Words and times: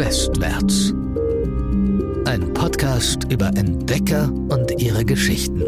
Westwärts. 0.00 0.94
Ein 2.24 2.54
Podcast 2.54 3.30
über 3.30 3.48
Entdecker 3.48 4.32
und 4.32 4.80
ihre 4.80 5.04
Geschichten. 5.04 5.60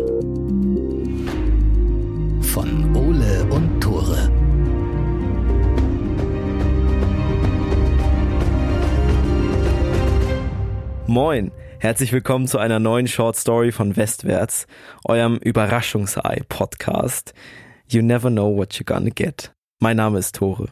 Von 2.40 2.96
Ole 2.96 3.44
und 3.50 3.78
Tore. 3.82 4.30
Moin, 11.06 11.52
herzlich 11.80 12.14
willkommen 12.14 12.46
zu 12.46 12.56
einer 12.56 12.78
neuen 12.78 13.08
Short 13.08 13.36
Story 13.36 13.70
von 13.70 13.98
Westwärts, 13.98 14.66
eurem 15.04 15.36
Überraschungsei-Podcast. 15.36 17.34
You 17.86 18.00
never 18.00 18.30
know 18.30 18.56
what 18.56 18.72
you're 18.72 18.86
gonna 18.86 19.10
get. 19.10 19.52
Mein 19.78 19.98
Name 19.98 20.18
ist 20.18 20.36
Tore. 20.36 20.70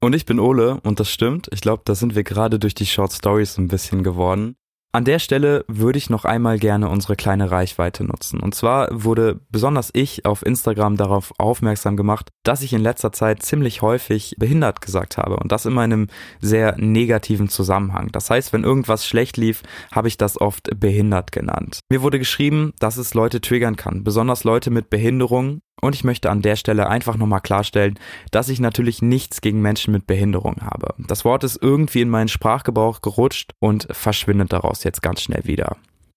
Und 0.00 0.14
ich 0.14 0.26
bin 0.26 0.38
Ole 0.38 0.80
und 0.82 1.00
das 1.00 1.10
stimmt. 1.10 1.48
Ich 1.52 1.60
glaube, 1.60 1.82
da 1.84 1.94
sind 1.94 2.14
wir 2.14 2.22
gerade 2.22 2.58
durch 2.58 2.74
die 2.74 2.86
Short 2.86 3.12
Stories 3.12 3.58
ein 3.58 3.68
bisschen 3.68 4.04
geworden. 4.04 4.54
An 4.90 5.04
der 5.04 5.18
Stelle 5.18 5.66
würde 5.68 5.98
ich 5.98 6.08
noch 6.08 6.24
einmal 6.24 6.58
gerne 6.58 6.88
unsere 6.88 7.14
kleine 7.14 7.50
Reichweite 7.50 8.04
nutzen. 8.04 8.40
Und 8.40 8.54
zwar 8.54 8.88
wurde 8.90 9.38
besonders 9.50 9.90
ich 9.92 10.24
auf 10.24 10.46
Instagram 10.46 10.96
darauf 10.96 11.34
aufmerksam 11.36 11.96
gemacht, 11.96 12.30
dass 12.42 12.62
ich 12.62 12.72
in 12.72 12.80
letzter 12.80 13.12
Zeit 13.12 13.42
ziemlich 13.42 13.82
häufig 13.82 14.34
behindert 14.38 14.80
gesagt 14.80 15.18
habe. 15.18 15.36
Und 15.36 15.52
das 15.52 15.66
immer 15.66 15.84
in 15.84 15.92
einem 15.92 16.06
sehr 16.40 16.76
negativen 16.78 17.50
Zusammenhang. 17.50 18.08
Das 18.12 18.30
heißt, 18.30 18.54
wenn 18.54 18.64
irgendwas 18.64 19.06
schlecht 19.06 19.36
lief, 19.36 19.62
habe 19.92 20.08
ich 20.08 20.16
das 20.16 20.40
oft 20.40 20.70
behindert 20.80 21.32
genannt. 21.32 21.80
Mir 21.90 22.00
wurde 22.00 22.18
geschrieben, 22.18 22.72
dass 22.78 22.96
es 22.96 23.12
Leute 23.12 23.42
triggern 23.42 23.76
kann, 23.76 24.04
besonders 24.04 24.44
Leute 24.44 24.70
mit 24.70 24.88
Behinderung. 24.88 25.60
Und 25.80 25.94
ich 25.94 26.04
möchte 26.04 26.30
an 26.30 26.42
der 26.42 26.56
Stelle 26.56 26.88
einfach 26.88 27.16
nochmal 27.16 27.40
klarstellen, 27.40 27.98
dass 28.30 28.48
ich 28.48 28.60
natürlich 28.60 29.02
nichts 29.02 29.40
gegen 29.40 29.60
Menschen 29.60 29.92
mit 29.92 30.06
Behinderung 30.06 30.56
habe. 30.60 30.94
Das 30.98 31.24
Wort 31.24 31.44
ist 31.44 31.58
irgendwie 31.60 32.00
in 32.00 32.08
meinen 32.08 32.28
Sprachgebrauch 32.28 33.00
gerutscht 33.00 33.52
und 33.60 33.86
verschwindet 33.90 34.52
daraus 34.52 34.84
jetzt 34.84 35.02
ganz 35.02 35.22
schnell 35.22 35.44
wieder. 35.44 35.76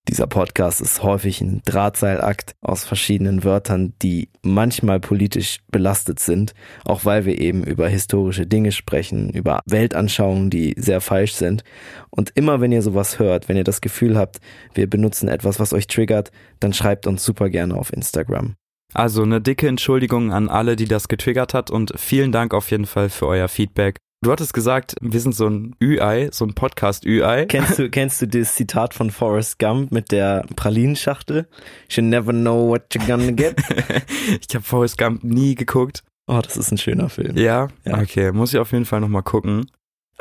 Dieser 0.09 0.25
Podcast 0.25 0.81
ist 0.81 1.03
häufig 1.03 1.41
ein 1.41 1.61
Drahtseilakt 1.63 2.55
aus 2.61 2.83
verschiedenen 2.83 3.43
Wörtern, 3.43 3.93
die 4.01 4.29
manchmal 4.41 4.99
politisch 4.99 5.59
belastet 5.71 6.19
sind, 6.19 6.55
auch 6.85 7.05
weil 7.05 7.25
wir 7.25 7.39
eben 7.39 7.63
über 7.63 7.87
historische 7.87 8.47
Dinge 8.47 8.71
sprechen, 8.71 9.29
über 9.29 9.61
Weltanschauungen, 9.67 10.49
die 10.49 10.73
sehr 10.75 11.01
falsch 11.01 11.33
sind. 11.33 11.63
Und 12.09 12.31
immer 12.33 12.61
wenn 12.61 12.71
ihr 12.71 12.81
sowas 12.81 13.19
hört, 13.19 13.47
wenn 13.47 13.57
ihr 13.57 13.63
das 13.63 13.79
Gefühl 13.79 14.17
habt, 14.17 14.39
wir 14.73 14.89
benutzen 14.89 15.29
etwas, 15.29 15.59
was 15.59 15.71
euch 15.71 15.85
triggert, 15.85 16.31
dann 16.59 16.73
schreibt 16.73 17.05
uns 17.05 17.23
super 17.23 17.49
gerne 17.49 17.75
auf 17.75 17.93
Instagram. 17.93 18.55
Also 18.93 19.23
eine 19.23 19.41
dicke 19.41 19.67
Entschuldigung 19.67 20.31
an 20.33 20.49
alle, 20.49 20.75
die 20.75 20.85
das 20.85 21.07
getriggert 21.07 21.53
hat 21.53 21.71
und 21.71 21.93
vielen 21.97 22.31
Dank 22.31 22.53
auf 22.53 22.71
jeden 22.71 22.85
Fall 22.85 23.09
für 23.09 23.27
euer 23.27 23.47
Feedback. 23.47 23.97
Du 24.23 24.31
hattest 24.31 24.53
gesagt, 24.53 24.95
wir 25.01 25.19
sind 25.19 25.33
so 25.33 25.47
ein 25.47 25.75
Ü-Ei, 25.81 26.29
so 26.31 26.45
ein 26.45 26.53
Podcast-Ü-Ei. 26.53 27.45
Kennst 27.49 27.79
du, 27.79 27.89
kennst 27.89 28.21
du 28.21 28.27
das 28.27 28.53
Zitat 28.53 28.93
von 28.93 29.09
Forrest 29.09 29.57
Gump 29.57 29.91
mit 29.91 30.11
der 30.11 30.45
Pralinenschachtel? 30.55 31.47
You 31.89 32.03
never 32.03 32.31
know 32.31 32.67
what 32.67 32.83
you're 32.93 33.07
gonna 33.07 33.31
get. 33.31 33.59
ich 34.47 34.53
habe 34.53 34.63
Forrest 34.63 34.99
Gump 34.99 35.23
nie 35.23 35.55
geguckt. 35.55 36.03
Oh, 36.27 36.39
das 36.39 36.55
ist 36.55 36.71
ein 36.71 36.77
schöner 36.77 37.09
Film. 37.09 37.35
Ja? 37.35 37.69
ja. 37.83 37.99
Okay, 37.99 38.31
muss 38.31 38.53
ich 38.53 38.59
auf 38.59 38.71
jeden 38.71 38.85
Fall 38.85 39.01
nochmal 39.01 39.23
gucken. 39.23 39.65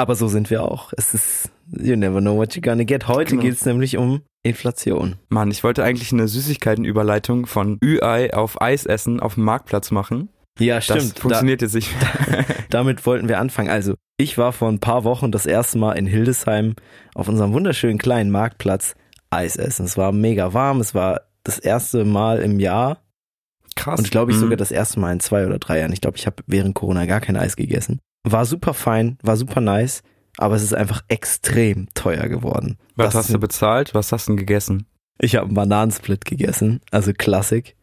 Aber 0.01 0.15
so 0.15 0.29
sind 0.29 0.48
wir 0.48 0.65
auch. 0.65 0.95
Es 0.97 1.12
ist, 1.12 1.51
you 1.70 1.95
never 1.95 2.23
know 2.23 2.34
what 2.34 2.53
you're 2.53 2.62
gonna 2.62 2.84
get. 2.84 3.06
Heute 3.06 3.33
genau. 3.33 3.43
geht 3.43 3.53
es 3.53 3.67
nämlich 3.67 3.98
um 3.98 4.23
Inflation. 4.42 5.17
Mann, 5.29 5.51
ich 5.51 5.62
wollte 5.62 5.84
eigentlich 5.84 6.11
eine 6.11 6.27
Süßigkeitenüberleitung 6.27 7.45
von 7.45 7.79
Ü-Ei 7.84 8.33
auf 8.33 8.62
Eis 8.62 8.87
essen 8.87 9.20
auf 9.20 9.34
dem 9.34 9.45
Marktplatz 9.45 9.91
machen. 9.91 10.31
Ja, 10.59 10.81
stimmt. 10.81 11.17
Das 11.17 11.20
funktioniert 11.20 11.61
da, 11.61 11.67
jetzt 11.67 11.75
nicht. 11.75 11.95
damit 12.70 13.05
wollten 13.05 13.29
wir 13.29 13.39
anfangen. 13.39 13.69
Also, 13.69 13.95
ich 14.17 14.39
war 14.39 14.55
vor 14.55 14.69
ein 14.70 14.81
paar 14.81 15.05
Wochen 15.05 15.33
das 15.33 15.45
erste 15.45 15.77
Mal 15.77 15.92
in 15.98 16.07
Hildesheim 16.07 16.77
auf 17.14 17.29
unserem 17.29 17.53
wunderschönen 17.53 17.98
kleinen 17.98 18.31
Marktplatz 18.31 18.95
Eis 19.29 19.57
essen. 19.57 19.85
Es 19.85 19.98
war 19.98 20.12
mega 20.12 20.55
warm. 20.55 20.81
Es 20.81 20.95
war 20.95 21.20
das 21.45 21.59
erste 21.59 22.07
Mal 22.07 22.39
im 22.39 22.58
Jahr. 22.58 23.03
Krass. 23.77 23.98
Und 23.98 24.11
glaube 24.11 24.33
ich 24.33 24.39
mhm. 24.39 24.41
sogar 24.41 24.57
das 24.57 24.70
erste 24.70 24.98
Mal 24.98 25.13
in 25.13 25.20
zwei 25.20 25.45
oder 25.45 25.58
drei 25.58 25.79
Jahren. 25.79 25.92
Ich 25.92 26.01
glaube, 26.01 26.17
ich 26.17 26.24
habe 26.24 26.42
während 26.47 26.74
Corona 26.74 27.05
gar 27.05 27.20
kein 27.20 27.36
Eis 27.36 27.55
gegessen. 27.55 28.01
War 28.25 28.45
super 28.45 28.75
fein, 28.75 29.19
war 29.23 29.36
super 29.36 29.61
nice, 29.61 30.03
aber 30.36 30.55
es 30.55 30.63
ist 30.63 30.75
einfach 30.75 31.03
extrem 31.08 31.89
teuer 31.95 32.29
geworden. 32.29 32.79
Was 32.97 33.14
das 33.14 33.25
hast 33.25 33.35
du 33.35 33.39
bezahlt? 33.39 33.95
Was 33.95 34.13
hast 34.13 34.29
du 34.29 34.33
denn 34.33 34.36
gegessen? 34.39 34.86
Ich 35.19 35.36
habe 35.36 35.47
einen 35.47 35.55
Bananensplit 35.55 36.25
gegessen, 36.25 36.80
also 36.91 37.13
Klassik. 37.13 37.77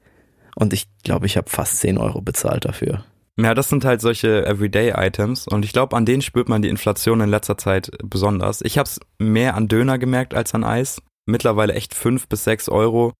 Und 0.55 0.73
ich 0.73 0.87
glaube, 1.03 1.27
ich 1.27 1.37
habe 1.37 1.49
fast 1.49 1.77
10 1.81 1.97
Euro 1.97 2.21
bezahlt 2.21 2.65
dafür. 2.65 3.05
Ja, 3.39 3.53
das 3.53 3.69
sind 3.69 3.85
halt 3.85 4.01
solche 4.01 4.45
Everyday-Items 4.47 5.47
und 5.47 5.63
ich 5.63 5.71
glaube, 5.71 5.95
an 5.95 6.05
denen 6.05 6.23
spürt 6.23 6.49
man 6.49 6.63
die 6.63 6.69
Inflation 6.69 7.21
in 7.21 7.29
letzter 7.29 7.57
Zeit 7.57 7.91
besonders. 8.03 8.61
Ich 8.61 8.79
habe 8.79 8.87
es 8.87 8.99
mehr 9.19 9.53
an 9.55 9.67
Döner 9.67 9.99
gemerkt 9.99 10.33
als 10.33 10.55
an 10.55 10.63
Eis. 10.63 11.01
Mittlerweile 11.27 11.73
echt 11.73 11.93
5 11.93 12.27
bis 12.27 12.45
6 12.45 12.69
Euro. 12.69 13.13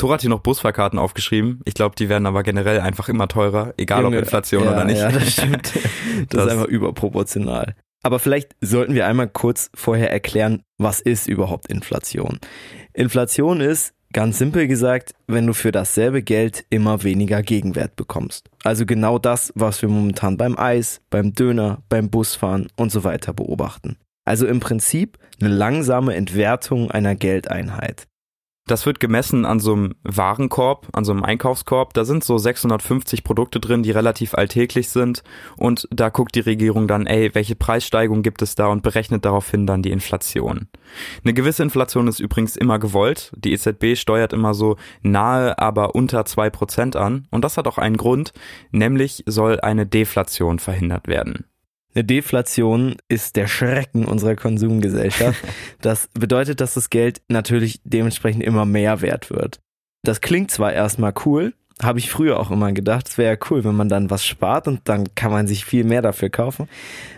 Tor 0.00 0.14
hat 0.14 0.22
hier 0.22 0.30
noch 0.30 0.40
Busfahrkarten 0.40 0.98
aufgeschrieben. 0.98 1.60
Ich 1.66 1.74
glaube, 1.74 1.94
die 1.94 2.08
werden 2.08 2.24
aber 2.24 2.42
generell 2.42 2.80
einfach 2.80 3.10
immer 3.10 3.28
teurer, 3.28 3.74
egal 3.76 4.02
Junge, 4.02 4.16
ob 4.16 4.22
Inflation 4.22 4.64
ja, 4.64 4.72
oder 4.72 4.84
nicht. 4.86 4.98
Ja, 4.98 5.12
das 5.12 5.32
stimmt. 5.32 5.74
Das, 5.74 6.26
das 6.30 6.46
ist 6.46 6.52
einfach 6.52 6.66
überproportional. 6.66 7.74
Aber 8.02 8.18
vielleicht 8.18 8.56
sollten 8.62 8.94
wir 8.94 9.06
einmal 9.06 9.28
kurz 9.28 9.70
vorher 9.74 10.10
erklären, 10.10 10.62
was 10.78 11.00
ist 11.00 11.28
überhaupt 11.28 11.66
Inflation? 11.66 12.38
Inflation 12.94 13.60
ist, 13.60 13.92
Ganz 14.12 14.38
simpel 14.38 14.66
gesagt, 14.66 15.14
wenn 15.28 15.46
du 15.46 15.52
für 15.52 15.70
dasselbe 15.70 16.24
Geld 16.24 16.64
immer 16.68 17.04
weniger 17.04 17.44
Gegenwert 17.44 17.94
bekommst. 17.94 18.50
Also 18.64 18.84
genau 18.84 19.20
das, 19.20 19.52
was 19.54 19.82
wir 19.82 19.88
momentan 19.88 20.36
beim 20.36 20.58
Eis, 20.58 21.00
beim 21.10 21.32
Döner, 21.32 21.84
beim 21.88 22.10
Busfahren 22.10 22.66
und 22.74 22.90
so 22.90 23.04
weiter 23.04 23.32
beobachten. 23.32 23.98
Also 24.24 24.48
im 24.48 24.58
Prinzip 24.58 25.16
eine 25.40 25.50
langsame 25.50 26.16
Entwertung 26.16 26.90
einer 26.90 27.14
Geldeinheit. 27.14 28.08
Das 28.66 28.86
wird 28.86 29.00
gemessen 29.00 29.44
an 29.46 29.58
so 29.58 29.72
einem 29.72 29.94
Warenkorb, 30.04 30.86
an 30.92 31.04
so 31.04 31.10
einem 31.10 31.24
Einkaufskorb. 31.24 31.92
Da 31.92 32.04
sind 32.04 32.22
so 32.22 32.38
650 32.38 33.24
Produkte 33.24 33.58
drin, 33.58 33.82
die 33.82 33.90
relativ 33.90 34.34
alltäglich 34.34 34.90
sind. 34.90 35.24
Und 35.56 35.88
da 35.90 36.08
guckt 36.08 36.36
die 36.36 36.40
Regierung 36.40 36.86
dann, 36.86 37.06
ey, 37.06 37.34
welche 37.34 37.56
Preissteigung 37.56 38.22
gibt 38.22 38.42
es 38.42 38.54
da 38.54 38.68
und 38.68 38.82
berechnet 38.82 39.24
daraufhin 39.24 39.66
dann 39.66 39.82
die 39.82 39.90
Inflation. 39.90 40.68
Eine 41.24 41.34
gewisse 41.34 41.64
Inflation 41.64 42.06
ist 42.06 42.20
übrigens 42.20 42.56
immer 42.56 42.78
gewollt. 42.78 43.32
Die 43.36 43.52
EZB 43.52 43.96
steuert 43.96 44.32
immer 44.32 44.54
so 44.54 44.76
nahe, 45.02 45.58
aber 45.58 45.96
unter 45.96 46.24
zwei 46.24 46.48
Prozent 46.48 46.94
an. 46.94 47.26
Und 47.32 47.42
das 47.44 47.56
hat 47.56 47.66
auch 47.66 47.78
einen 47.78 47.96
Grund, 47.96 48.32
nämlich 48.70 49.24
soll 49.26 49.58
eine 49.58 49.86
Deflation 49.86 50.60
verhindert 50.60 51.08
werden. 51.08 51.44
Eine 51.94 52.04
Deflation 52.04 52.96
ist 53.08 53.36
der 53.36 53.48
Schrecken 53.48 54.04
unserer 54.04 54.36
Konsumgesellschaft. 54.36 55.42
Das 55.80 56.08
bedeutet, 56.12 56.60
dass 56.60 56.74
das 56.74 56.90
Geld 56.90 57.22
natürlich 57.28 57.80
dementsprechend 57.84 58.42
immer 58.42 58.66
mehr 58.66 59.00
wert 59.00 59.30
wird. 59.30 59.60
Das 60.02 60.20
klingt 60.20 60.50
zwar 60.50 60.72
erstmal 60.72 61.14
cool, 61.24 61.54
habe 61.82 61.98
ich 61.98 62.10
früher 62.10 62.38
auch 62.38 62.50
immer 62.50 62.72
gedacht, 62.72 63.08
es 63.08 63.18
wäre 63.18 63.34
ja 63.34 63.46
cool, 63.50 63.64
wenn 63.64 63.74
man 63.74 63.88
dann 63.88 64.10
was 64.10 64.26
spart 64.26 64.68
und 64.68 64.80
dann 64.84 65.14
kann 65.14 65.30
man 65.30 65.46
sich 65.46 65.64
viel 65.64 65.84
mehr 65.84 66.02
dafür 66.02 66.28
kaufen. 66.28 66.68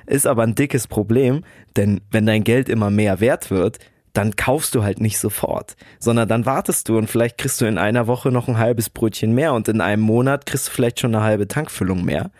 Ist 0.06 0.26
aber 0.26 0.44
ein 0.44 0.54
dickes 0.54 0.86
Problem, 0.86 1.44
denn 1.76 2.00
wenn 2.10 2.26
dein 2.26 2.44
Geld 2.44 2.68
immer 2.68 2.90
mehr 2.90 3.20
wert 3.20 3.50
wird, 3.50 3.78
dann 4.12 4.36
kaufst 4.36 4.74
du 4.74 4.82
halt 4.82 5.00
nicht 5.00 5.18
sofort, 5.18 5.76
sondern 5.98 6.28
dann 6.28 6.46
wartest 6.46 6.88
du 6.88 6.98
und 6.98 7.08
vielleicht 7.08 7.38
kriegst 7.38 7.60
du 7.60 7.64
in 7.64 7.78
einer 7.78 8.06
Woche 8.06 8.30
noch 8.30 8.48
ein 8.48 8.58
halbes 8.58 8.90
Brötchen 8.90 9.32
mehr 9.32 9.54
und 9.54 9.68
in 9.68 9.80
einem 9.80 10.02
Monat 10.02 10.46
kriegst 10.46 10.68
du 10.68 10.72
vielleicht 10.72 11.00
schon 11.00 11.14
eine 11.14 11.24
halbe 11.24 11.48
Tankfüllung 11.48 12.04
mehr. 12.04 12.30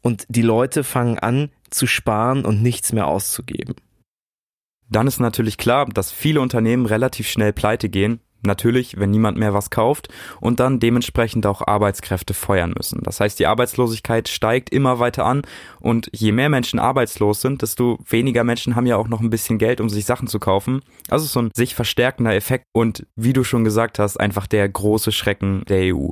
Und 0.00 0.24
die 0.28 0.42
Leute 0.42 0.84
fangen 0.84 1.18
an 1.18 1.50
zu 1.70 1.86
sparen 1.86 2.44
und 2.44 2.62
nichts 2.62 2.92
mehr 2.92 3.06
auszugeben. 3.06 3.74
Dann 4.90 5.06
ist 5.06 5.20
natürlich 5.20 5.58
klar, 5.58 5.86
dass 5.86 6.12
viele 6.12 6.40
Unternehmen 6.40 6.86
relativ 6.86 7.28
schnell 7.28 7.52
pleite 7.52 7.90
gehen, 7.90 8.20
Natürlich, 8.42 8.98
wenn 8.98 9.10
niemand 9.10 9.36
mehr 9.36 9.52
was 9.52 9.70
kauft 9.70 10.08
und 10.40 10.60
dann 10.60 10.78
dementsprechend 10.78 11.44
auch 11.46 11.66
Arbeitskräfte 11.66 12.34
feuern 12.34 12.72
müssen. 12.76 13.00
Das 13.02 13.18
heißt, 13.20 13.38
die 13.38 13.46
Arbeitslosigkeit 13.46 14.28
steigt 14.28 14.70
immer 14.70 15.00
weiter 15.00 15.26
an 15.26 15.42
und 15.80 16.08
je 16.12 16.30
mehr 16.30 16.48
Menschen 16.48 16.78
arbeitslos 16.78 17.40
sind, 17.40 17.62
desto 17.62 17.98
weniger 18.08 18.44
Menschen 18.44 18.76
haben 18.76 18.86
ja 18.86 18.96
auch 18.96 19.08
noch 19.08 19.20
ein 19.20 19.30
bisschen 19.30 19.58
Geld, 19.58 19.80
um 19.80 19.88
sich 19.88 20.04
Sachen 20.04 20.28
zu 20.28 20.38
kaufen. 20.38 20.82
Also 21.08 21.26
so 21.26 21.42
ein 21.42 21.50
sich 21.54 21.74
verstärkender 21.74 22.34
Effekt 22.34 22.64
und 22.72 23.06
wie 23.16 23.32
du 23.32 23.42
schon 23.42 23.64
gesagt 23.64 23.98
hast, 23.98 24.18
einfach 24.18 24.46
der 24.46 24.68
große 24.68 25.10
Schrecken 25.10 25.64
der 25.68 25.94
EU. 25.94 26.10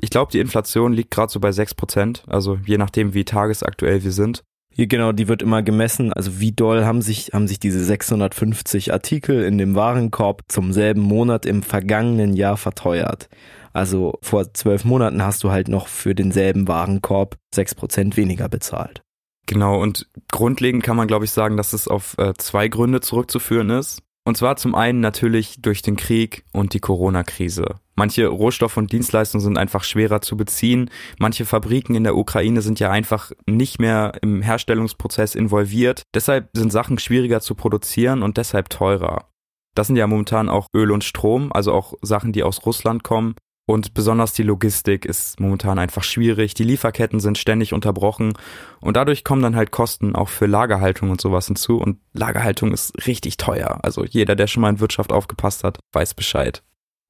Ich 0.00 0.10
glaube, 0.10 0.32
die 0.32 0.40
Inflation 0.40 0.92
liegt 0.92 1.12
gerade 1.12 1.30
so 1.30 1.38
bei 1.38 1.50
6%, 1.50 2.28
also 2.28 2.58
je 2.66 2.76
nachdem, 2.76 3.14
wie 3.14 3.24
tagesaktuell 3.24 4.02
wir 4.02 4.10
sind. 4.10 4.42
Hier 4.74 4.86
genau, 4.86 5.12
die 5.12 5.28
wird 5.28 5.42
immer 5.42 5.62
gemessen. 5.62 6.12
Also 6.12 6.40
wie 6.40 6.52
doll 6.52 6.84
haben 6.84 7.02
sich, 7.02 7.30
haben 7.32 7.46
sich 7.46 7.60
diese 7.60 7.84
650 7.84 8.92
Artikel 8.92 9.42
in 9.44 9.58
dem 9.58 9.74
Warenkorb 9.74 10.44
zum 10.48 10.72
selben 10.72 11.02
Monat 11.02 11.44
im 11.44 11.62
vergangenen 11.62 12.32
Jahr 12.32 12.56
verteuert. 12.56 13.28
Also 13.74 14.18
vor 14.22 14.52
zwölf 14.54 14.84
Monaten 14.84 15.22
hast 15.22 15.44
du 15.44 15.50
halt 15.50 15.68
noch 15.68 15.88
für 15.88 16.14
denselben 16.14 16.68
Warenkorb 16.68 17.36
sechs 17.54 17.74
Prozent 17.74 18.16
weniger 18.16 18.48
bezahlt. 18.48 19.02
Genau, 19.46 19.80
und 19.80 20.08
grundlegend 20.30 20.82
kann 20.82 20.96
man, 20.96 21.08
glaube 21.08 21.24
ich, 21.24 21.30
sagen, 21.30 21.56
dass 21.56 21.72
es 21.72 21.88
auf 21.88 22.16
äh, 22.18 22.32
zwei 22.34 22.68
Gründe 22.68 23.00
zurückzuführen 23.00 23.70
ist. 23.70 24.02
Und 24.24 24.36
zwar 24.36 24.56
zum 24.56 24.74
einen 24.74 25.00
natürlich 25.00 25.60
durch 25.60 25.82
den 25.82 25.96
Krieg 25.96 26.44
und 26.52 26.74
die 26.74 26.80
Corona-Krise. 26.80 27.76
Manche 27.96 28.26
Rohstoffe 28.28 28.76
und 28.76 28.92
Dienstleistungen 28.92 29.42
sind 29.42 29.58
einfach 29.58 29.84
schwerer 29.84 30.20
zu 30.20 30.36
beziehen. 30.36 30.90
Manche 31.18 31.44
Fabriken 31.44 31.94
in 31.94 32.04
der 32.04 32.16
Ukraine 32.16 32.62
sind 32.62 32.80
ja 32.80 32.90
einfach 32.90 33.32
nicht 33.46 33.80
mehr 33.80 34.12
im 34.22 34.40
Herstellungsprozess 34.40 35.34
involviert. 35.34 36.02
Deshalb 36.14 36.48
sind 36.54 36.70
Sachen 36.72 36.98
schwieriger 36.98 37.40
zu 37.40 37.54
produzieren 37.54 38.22
und 38.22 38.36
deshalb 38.36 38.70
teurer. 38.70 39.28
Das 39.74 39.88
sind 39.88 39.96
ja 39.96 40.06
momentan 40.06 40.48
auch 40.48 40.66
Öl 40.74 40.90
und 40.90 41.04
Strom, 41.04 41.52
also 41.52 41.72
auch 41.72 41.94
Sachen, 42.02 42.32
die 42.32 42.42
aus 42.42 42.64
Russland 42.64 43.02
kommen. 43.02 43.34
Und 43.66 43.94
besonders 43.94 44.32
die 44.32 44.42
Logistik 44.42 45.04
ist 45.04 45.38
momentan 45.38 45.78
einfach 45.78 46.02
schwierig. 46.02 46.54
Die 46.54 46.64
Lieferketten 46.64 47.20
sind 47.20 47.38
ständig 47.38 47.72
unterbrochen. 47.72 48.32
Und 48.80 48.96
dadurch 48.96 49.22
kommen 49.22 49.42
dann 49.42 49.54
halt 49.54 49.70
Kosten 49.70 50.16
auch 50.16 50.28
für 50.28 50.46
Lagerhaltung 50.46 51.10
und 51.10 51.20
sowas 51.20 51.46
hinzu. 51.46 51.78
Und 51.78 51.98
Lagerhaltung 52.12 52.72
ist 52.72 53.06
richtig 53.06 53.36
teuer. 53.36 53.78
Also 53.82 54.04
jeder, 54.04 54.34
der 54.34 54.48
schon 54.48 54.62
mal 54.62 54.70
in 54.70 54.80
Wirtschaft 54.80 55.12
aufgepasst 55.12 55.62
hat, 55.62 55.78
weiß 55.92 56.14
Bescheid. 56.14 56.62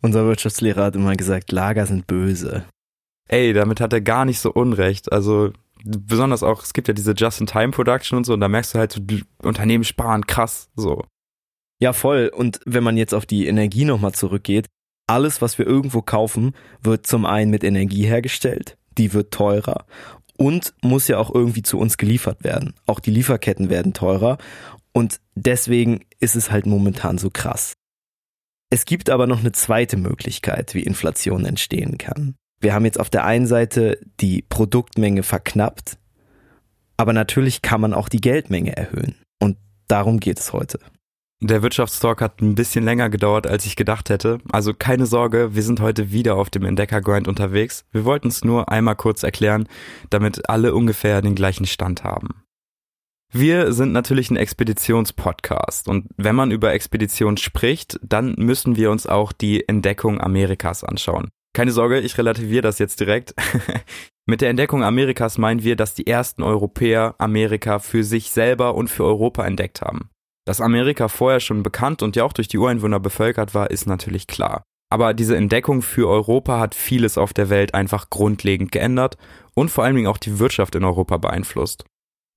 Unser 0.03 0.27
Wirtschaftslehrer 0.27 0.85
hat 0.85 0.97
immer 0.97 1.15
gesagt, 1.15 1.53
Lager 1.53 1.87
sind 1.87 2.07
böse. 2.07 2.65
Ey, 3.29 3.55
damit 3.55 3.81
hat 3.81 3.95
er 3.95 4.03
gar 4.03 4.27
nicht 4.27 4.41
so 4.41 4.53
unrecht. 4.53 5.11
Also 5.11 5.53
besonders 5.85 6.43
auch, 6.43 6.63
es 6.63 6.75
gibt 6.75 6.89
ja 6.89 6.95
diese 6.95 7.13
Just-in-Time-Production 7.13 8.19
und 8.19 8.25
so. 8.25 8.35
Und 8.35 8.41
da 8.41 8.49
merkst 8.49 8.75
du 8.75 8.79
halt, 8.79 8.93
so, 8.93 9.01
die 9.01 9.25
Unternehmen 9.43 9.85
sparen 9.85 10.27
krass 10.27 10.69
so. 10.77 11.05
Ja, 11.81 11.95
voll. 11.95 12.31
Und 12.35 12.61
wenn 12.67 12.85
man 12.85 12.99
jetzt 12.99 13.15
auf 13.15 13.25
die 13.25 13.47
Energie 13.47 13.87
nochmal 13.87 14.13
zurückgeht, 14.13 14.67
alles, 15.07 15.43
was 15.43 15.59
wir 15.59 15.67
irgendwo 15.67 16.03
kaufen, 16.03 16.55
wird 16.83 17.07
zum 17.07 17.27
einen 17.27 17.51
mit 17.51 17.65
Energie 17.65 18.07
hergestellt, 18.07 18.77
die 18.99 19.13
wird 19.13 19.33
teurer 19.33 19.87
und 20.37 20.75
muss 20.83 21.09
ja 21.09 21.19
auch 21.19 21.35
irgendwie 21.35 21.63
zu 21.63 21.79
uns 21.79 21.97
geliefert 21.97 22.45
werden. 22.45 22.75
Auch 22.87 23.01
die 23.01 23.11
Lieferketten 23.11 23.71
werden 23.71 23.93
teurer 23.93 24.39
und 24.93 25.21
deswegen 25.35 26.05
ist 26.21 26.37
es 26.37 26.51
halt 26.51 26.67
momentan 26.67 27.19
so 27.19 27.31
krass. 27.31 27.75
Es 28.71 28.85
gibt 28.87 29.11
aber 29.11 29.27
noch 29.27 29.41
eine 29.41 29.53
zweite 29.53 29.97
Möglichkeit, 29.97 30.75
wie 30.75 30.83
Inflation 30.83 31.45
entstehen 31.45 31.99
kann. 31.99 32.37
Wir 32.61 32.75
haben 32.75 32.85
jetzt 32.85 33.01
auf 33.01 33.11
der 33.11 33.25
einen 33.25 33.47
Seite 33.47 33.99
die 34.21 34.43
Produktmenge 34.43 35.23
verknappt, 35.23 35.99
aber 36.97 37.13
natürlich 37.13 37.61
kann 37.61 37.81
man 37.81 37.93
auch 37.93 38.09
die 38.09 38.21
Geldmenge 38.21 38.77
erhöhen. 38.77 39.17
Und 39.41 39.59
darum 39.89 40.21
geht 40.21 40.39
es 40.39 40.53
heute. 40.53 40.79
Der 41.45 41.61
Wirtschaftstalk 41.61 42.21
hat 42.21 42.41
ein 42.41 42.55
bisschen 42.55 42.85
länger 42.85 43.11
gedauert, 43.11 43.49
als 43.49 43.67
ich 43.67 43.75
gedacht 43.75 44.11
hätte. 44.11 44.39
Also 44.53 44.75
keine 44.75 45.07
Sorge, 45.07 45.57
wir 45.57 45.65
sind 45.65 45.81
heute 45.81 46.13
wieder 46.13 46.37
auf 46.37 46.51
dem 46.51 46.65
Entdeckergrind 46.65 47.27
unterwegs. 47.27 47.85
Wir 47.91 48.05
wollten 48.05 48.29
es 48.29 48.45
nur 48.45 48.71
einmal 48.71 48.95
kurz 48.95 49.25
erklären, 49.25 49.69
damit 50.09 50.49
alle 50.49 50.73
ungefähr 50.73 51.21
den 51.21 51.35
gleichen 51.35 51.67
Stand 51.67 52.05
haben. 52.05 52.45
Wir 53.33 53.73
sind 53.73 53.91
natürlich 53.91 54.31
ein 54.31 54.37
Expeditionspodcast 54.37 55.89
und 55.89 56.07
wenn 56.17 56.37
man 56.37 56.53
über 56.53 56.75
Expeditionen 56.75 57.39
spricht, 57.39 57.99
dann 58.05 58.37
müssen 58.39 58.77
wir 58.77 58.93
uns 58.93 59.09
auch 59.09 59.33
die 59.33 59.69
Entdeckung 59.69 60.21
Amerikas 60.21 60.85
anschauen. 60.85 61.29
Keine 61.55 61.73
Sorge, 61.73 61.99
ich 61.99 62.17
relativiere 62.19 62.63
das 62.63 62.79
jetzt 62.79 63.01
direkt. 63.01 63.35
Mit 64.27 64.43
der 64.43 64.51
Entdeckung 64.51 64.85
Amerikas 64.85 65.39
meinen 65.39 65.65
wir, 65.65 65.75
dass 65.75 65.95
die 65.95 66.07
ersten 66.07 66.45
Europäer 66.45 67.17
Amerika 67.19 67.81
für 67.81 68.05
sich 68.05 68.31
selber 68.31 68.77
und 68.77 68.91
für 68.91 69.05
Europa 69.05 69.45
entdeckt 69.45 69.81
haben. 69.81 70.09
Dass 70.45 70.61
Amerika 70.61 71.09
vorher 71.09 71.41
schon 71.41 71.63
bekannt 71.63 72.03
und 72.03 72.17
ja 72.17 72.25
auch 72.25 72.33
durch 72.33 72.49
die 72.49 72.59
Ureinwohner 72.59 72.99
bevölkert 72.99 73.55
war, 73.55 73.71
ist 73.71 73.87
natürlich 73.87 74.27
klar. 74.27 74.63
Aber 74.91 75.15
diese 75.15 75.37
Entdeckung 75.37 75.83
für 75.83 76.09
Europa 76.09 76.59
hat 76.59 76.75
vieles 76.75 77.17
auf 77.17 77.33
der 77.33 77.49
Welt 77.49 77.75
einfach 77.75 78.11
grundlegend 78.11 78.73
geändert 78.73 79.17
und 79.55 79.71
vor 79.71 79.85
allen 79.85 79.95
Dingen 79.95 80.09
auch 80.09 80.19
die 80.19 80.39
Wirtschaft 80.39 80.75
in 80.75 80.85
Europa 80.85 81.17
beeinflusst. 81.17 81.85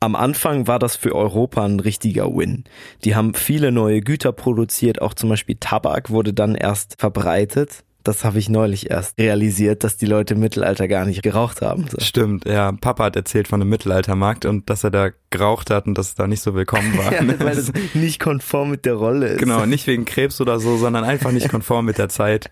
Am 0.02 0.16
Anfang 0.16 0.68
war 0.68 0.78
das 0.78 0.96
für 0.96 1.16
Europa 1.16 1.66
ein 1.66 1.80
richtiger 1.80 2.28
Win. 2.36 2.66
Die 3.04 3.16
haben 3.16 3.34
viele 3.34 3.72
neue 3.72 4.02
Güter 4.02 4.34
produziert, 4.34 5.01
auch 5.01 5.13
zum 5.13 5.30
Beispiel 5.30 5.58
Tabak 5.60 6.10
wurde 6.10 6.34
dann 6.34 6.54
erst 6.56 7.00
verbreitet 7.00 7.85
das 8.07 8.24
habe 8.24 8.38
ich 8.38 8.50
neulich 8.50 8.92
erst 8.92 9.18
realisiert, 9.19 9.84
dass 9.84 9.98
die 9.98 10.06
Leute 10.06 10.36
im 10.36 10.40
Mittelalter 10.40 10.88
gar 10.88 11.06
nicht 11.06 11.24
geraucht 11.24 11.62
haben. 11.62 11.88
So. 11.90 12.00
Stimmt, 12.00 12.46
ja. 12.46 12.72
Papa 12.72 13.06
hat 13.06 13.16
erzählt 13.16 13.48
von 13.48 13.62
einem 13.62 13.69
Mittelaltermarkt 13.69 14.46
und 14.46 14.69
dass 14.69 14.84
er 14.84 14.92
da 14.92 15.10
geraucht 15.31 15.72
hat 15.72 15.88
und 15.88 15.98
dass 15.98 16.10
es 16.10 16.16
da 16.16 16.28
nicht 16.28 16.42
so 16.42 16.54
willkommen 16.54 16.98
war. 16.98 17.12
ja, 17.13 17.40
weil 17.40 17.57
es 17.57 17.74
nicht 17.96 18.19
konform 18.19 18.69
mit 18.69 18.86
der 18.86 18.94
Rolle 18.94 19.28
ist. 19.28 19.40
Genau, 19.40 19.66
nicht 19.66 19.88
wegen 19.88 20.06
Krebs 20.06 20.40
oder 20.40 20.60
so, 20.60 20.78
sondern 20.78 21.04
einfach 21.04 21.31
nicht 21.31 21.50
konform 21.52 21.86
mit 21.86 21.98
der 21.98 22.10
Zeit. 22.10 22.52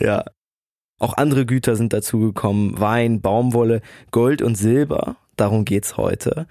ja. 0.00 0.24
Auch 0.98 1.16
andere 1.16 1.44
Güter 1.44 1.74
sind 1.74 1.92
dazugekommen. 1.92 2.78
Wein, 2.78 3.20
Baumwolle, 3.20 3.82
Gold 4.12 4.40
und 4.40 4.54
Silber. 4.54 5.16
Darum 5.34 5.64
geht's 5.64 5.96
heute. 5.96 6.46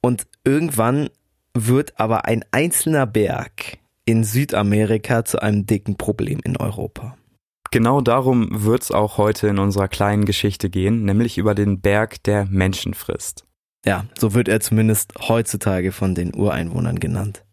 Und 0.00 0.26
irgendwann 0.44 1.10
wird 1.52 2.00
aber 2.00 2.24
ein 2.24 2.44
einzelner 2.50 3.06
Berg 3.06 3.78
in 4.06 4.24
Südamerika 4.24 5.26
zu 5.26 5.42
einem 5.42 5.66
dicken 5.66 5.96
Problem 5.96 6.40
in 6.44 6.56
Europa. 6.56 7.16
Genau 7.74 8.00
darum 8.00 8.46
wird's 8.52 8.92
auch 8.92 9.18
heute 9.18 9.48
in 9.48 9.58
unserer 9.58 9.88
kleinen 9.88 10.26
Geschichte 10.26 10.70
gehen, 10.70 11.04
nämlich 11.04 11.38
über 11.38 11.56
den 11.56 11.80
Berg 11.80 12.22
der 12.22 12.46
Menschen 12.46 12.94
frisst. 12.94 13.46
Ja, 13.84 14.04
so 14.16 14.32
wird 14.32 14.46
er 14.46 14.60
zumindest 14.60 15.12
heutzutage 15.26 15.90
von 15.90 16.14
den 16.14 16.36
Ureinwohnern 16.36 17.00
genannt. 17.00 17.44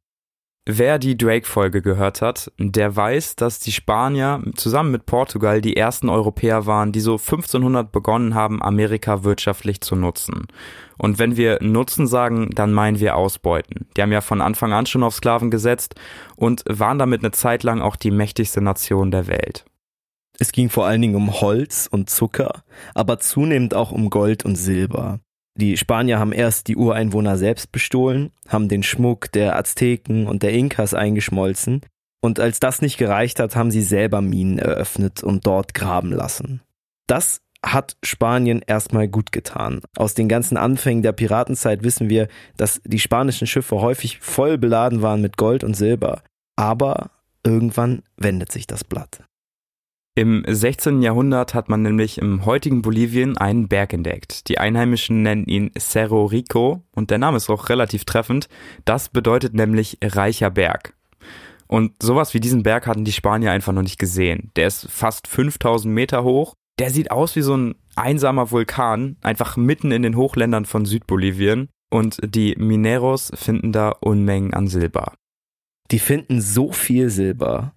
Wer 0.70 1.00
die 1.00 1.18
Drake-Folge 1.18 1.82
gehört 1.82 2.22
hat, 2.22 2.52
der 2.60 2.96
weiß, 2.96 3.36
dass 3.36 3.62
die 3.62 3.72
Spanier 3.72 4.44
zusammen 4.56 4.92
mit 4.92 5.08
Portugal 5.08 5.60
die 5.60 5.76
ersten 5.76 6.08
Europäer 6.08 6.68
waren, 6.68 6.92
die 6.92 7.00
so 7.00 7.14
1500 7.14 7.92
begonnen 7.92 8.36
haben, 8.36 8.62
Amerika 8.62 9.24
wirtschaftlich 9.24 9.82
zu 9.82 9.96
nutzen. 9.96 10.46
Und 11.00 11.18
wenn 11.18 11.36
wir 11.36 11.58
nutzen 11.64 12.06
sagen, 12.06 12.52
dann 12.54 12.74
meinen 12.74 13.00
wir 13.00 13.16
ausbeuten. 13.16 13.88
Die 13.98 14.04
haben 14.04 14.12
ja 14.12 14.22
von 14.22 14.42
Anfang 14.42 14.72
an 14.72 14.86
schon 14.86 15.02
auf 15.02 15.16
Sklaven 15.16 15.50
gesetzt 15.50 15.96
und 16.36 16.64
waren 16.70 17.00
damit 17.00 17.24
eine 17.24 17.32
Zeit 17.32 17.64
lang 17.64 17.82
auch 17.82 17.96
die 17.96 18.12
mächtigste 18.12 18.62
Nation 18.62 19.10
der 19.10 19.26
Welt. 19.26 19.66
Es 20.42 20.52
ging 20.52 20.72
vor 20.72 20.88
allen 20.88 21.04
Dingen 21.04 21.14
um 21.14 21.40
Holz 21.40 21.88
und 21.92 22.10
Zucker, 22.10 22.64
aber 22.96 23.20
zunehmend 23.20 23.76
auch 23.76 23.92
um 23.92 24.10
Gold 24.10 24.44
und 24.44 24.56
Silber. 24.56 25.20
Die 25.54 25.78
Spanier 25.78 26.18
haben 26.18 26.32
erst 26.32 26.68
die 26.68 26.76
Ureinwohner 26.76 27.38
selbst 27.38 27.72
bestohlen, 27.72 28.32
haben 28.48 28.68
den 28.68 28.82
Schmuck 28.82 29.32
der 29.34 29.56
Azteken 29.56 30.26
und 30.26 30.42
der 30.42 30.54
Inkas 30.54 30.96
eingeschmolzen, 30.96 31.82
und 32.24 32.40
als 32.40 32.60
das 32.60 32.82
nicht 32.82 32.98
gereicht 32.98 33.40
hat, 33.40 33.56
haben 33.56 33.70
sie 33.70 33.84
selber 33.84 34.22
Minen 34.22 34.58
eröffnet 34.58 35.22
und 35.22 35.46
dort 35.46 35.76
graben 35.76 36.12
lassen. 36.12 36.62
Das 37.06 37.42
hat 37.64 37.96
Spanien 38.04 38.64
erstmal 38.66 39.08
gut 39.08 39.32
getan. 39.32 39.82
Aus 39.96 40.16
den 40.16 40.28
ganzen 40.28 40.58
Anfängen 40.58 41.04
der 41.04 41.12
Piratenzeit 41.12 41.84
wissen 41.84 42.10
wir, 42.10 42.28
dass 42.58 42.82
die 42.84 43.00
spanischen 43.00 43.46
Schiffe 43.46 43.80
häufig 43.80 44.18
voll 44.18 44.58
beladen 44.58 45.04
waren 45.04 45.22
mit 45.22 45.38
Gold 45.38 45.64
und 45.64 45.76
Silber. 45.76 46.24
Aber 46.56 47.12
irgendwann 47.44 48.02
wendet 48.18 48.52
sich 48.52 48.66
das 48.66 48.84
Blatt. 48.84 49.22
Im 50.22 50.46
16. 50.48 51.02
Jahrhundert 51.02 51.56
hat 51.56 51.68
man 51.68 51.82
nämlich 51.82 52.20
im 52.20 52.46
heutigen 52.46 52.84
Bolivien 52.84 53.40
einen 53.40 53.68
Berg 53.68 53.92
entdeckt. 53.92 54.50
Die 54.50 54.60
Einheimischen 54.60 55.24
nennen 55.24 55.46
ihn 55.46 55.72
Cerro 55.80 56.26
Rico 56.26 56.84
und 56.92 57.10
der 57.10 57.18
Name 57.18 57.38
ist 57.38 57.50
auch 57.50 57.70
relativ 57.70 58.06
treffend. 58.06 58.48
Das 58.86 59.10
bedeutet 59.10 59.56
nämlich 59.56 59.98
reicher 60.04 60.52
Berg. 60.52 60.94
Und 61.66 61.94
sowas 62.04 62.36
wie 62.36 62.40
diesen 62.40 62.62
Berg 62.62 62.86
hatten 62.86 63.04
die 63.04 63.12
Spanier 63.12 63.52
einfach 63.52 63.74
noch 63.74 63.82
nicht 63.82 63.98
gesehen. 63.98 64.52
Der 64.56 64.68
ist 64.68 64.88
fast 64.92 65.28
5000 65.28 65.92
Meter 65.92 66.24
hoch. 66.24 66.54
Der 66.78 66.92
sieht 66.92 67.10
aus 67.10 67.36
wie 67.36 67.42
so 67.42 67.58
ein 67.58 67.74
einsamer 67.96 68.52
Vulkan, 68.52 69.18
einfach 69.24 69.58
mitten 69.58 69.92
in 69.92 70.04
den 70.04 70.16
Hochländern 70.16 70.66
von 70.66 70.86
Südbolivien. 70.86 71.68
Und 71.90 72.20
die 72.24 72.56
Mineros 72.60 73.32
finden 73.34 73.72
da 73.72 73.90
Unmengen 73.90 74.54
an 74.54 74.68
Silber. 74.68 75.14
Die 75.90 75.98
finden 75.98 76.42
so 76.42 76.72
viel 76.72 77.10
Silber, 77.10 77.74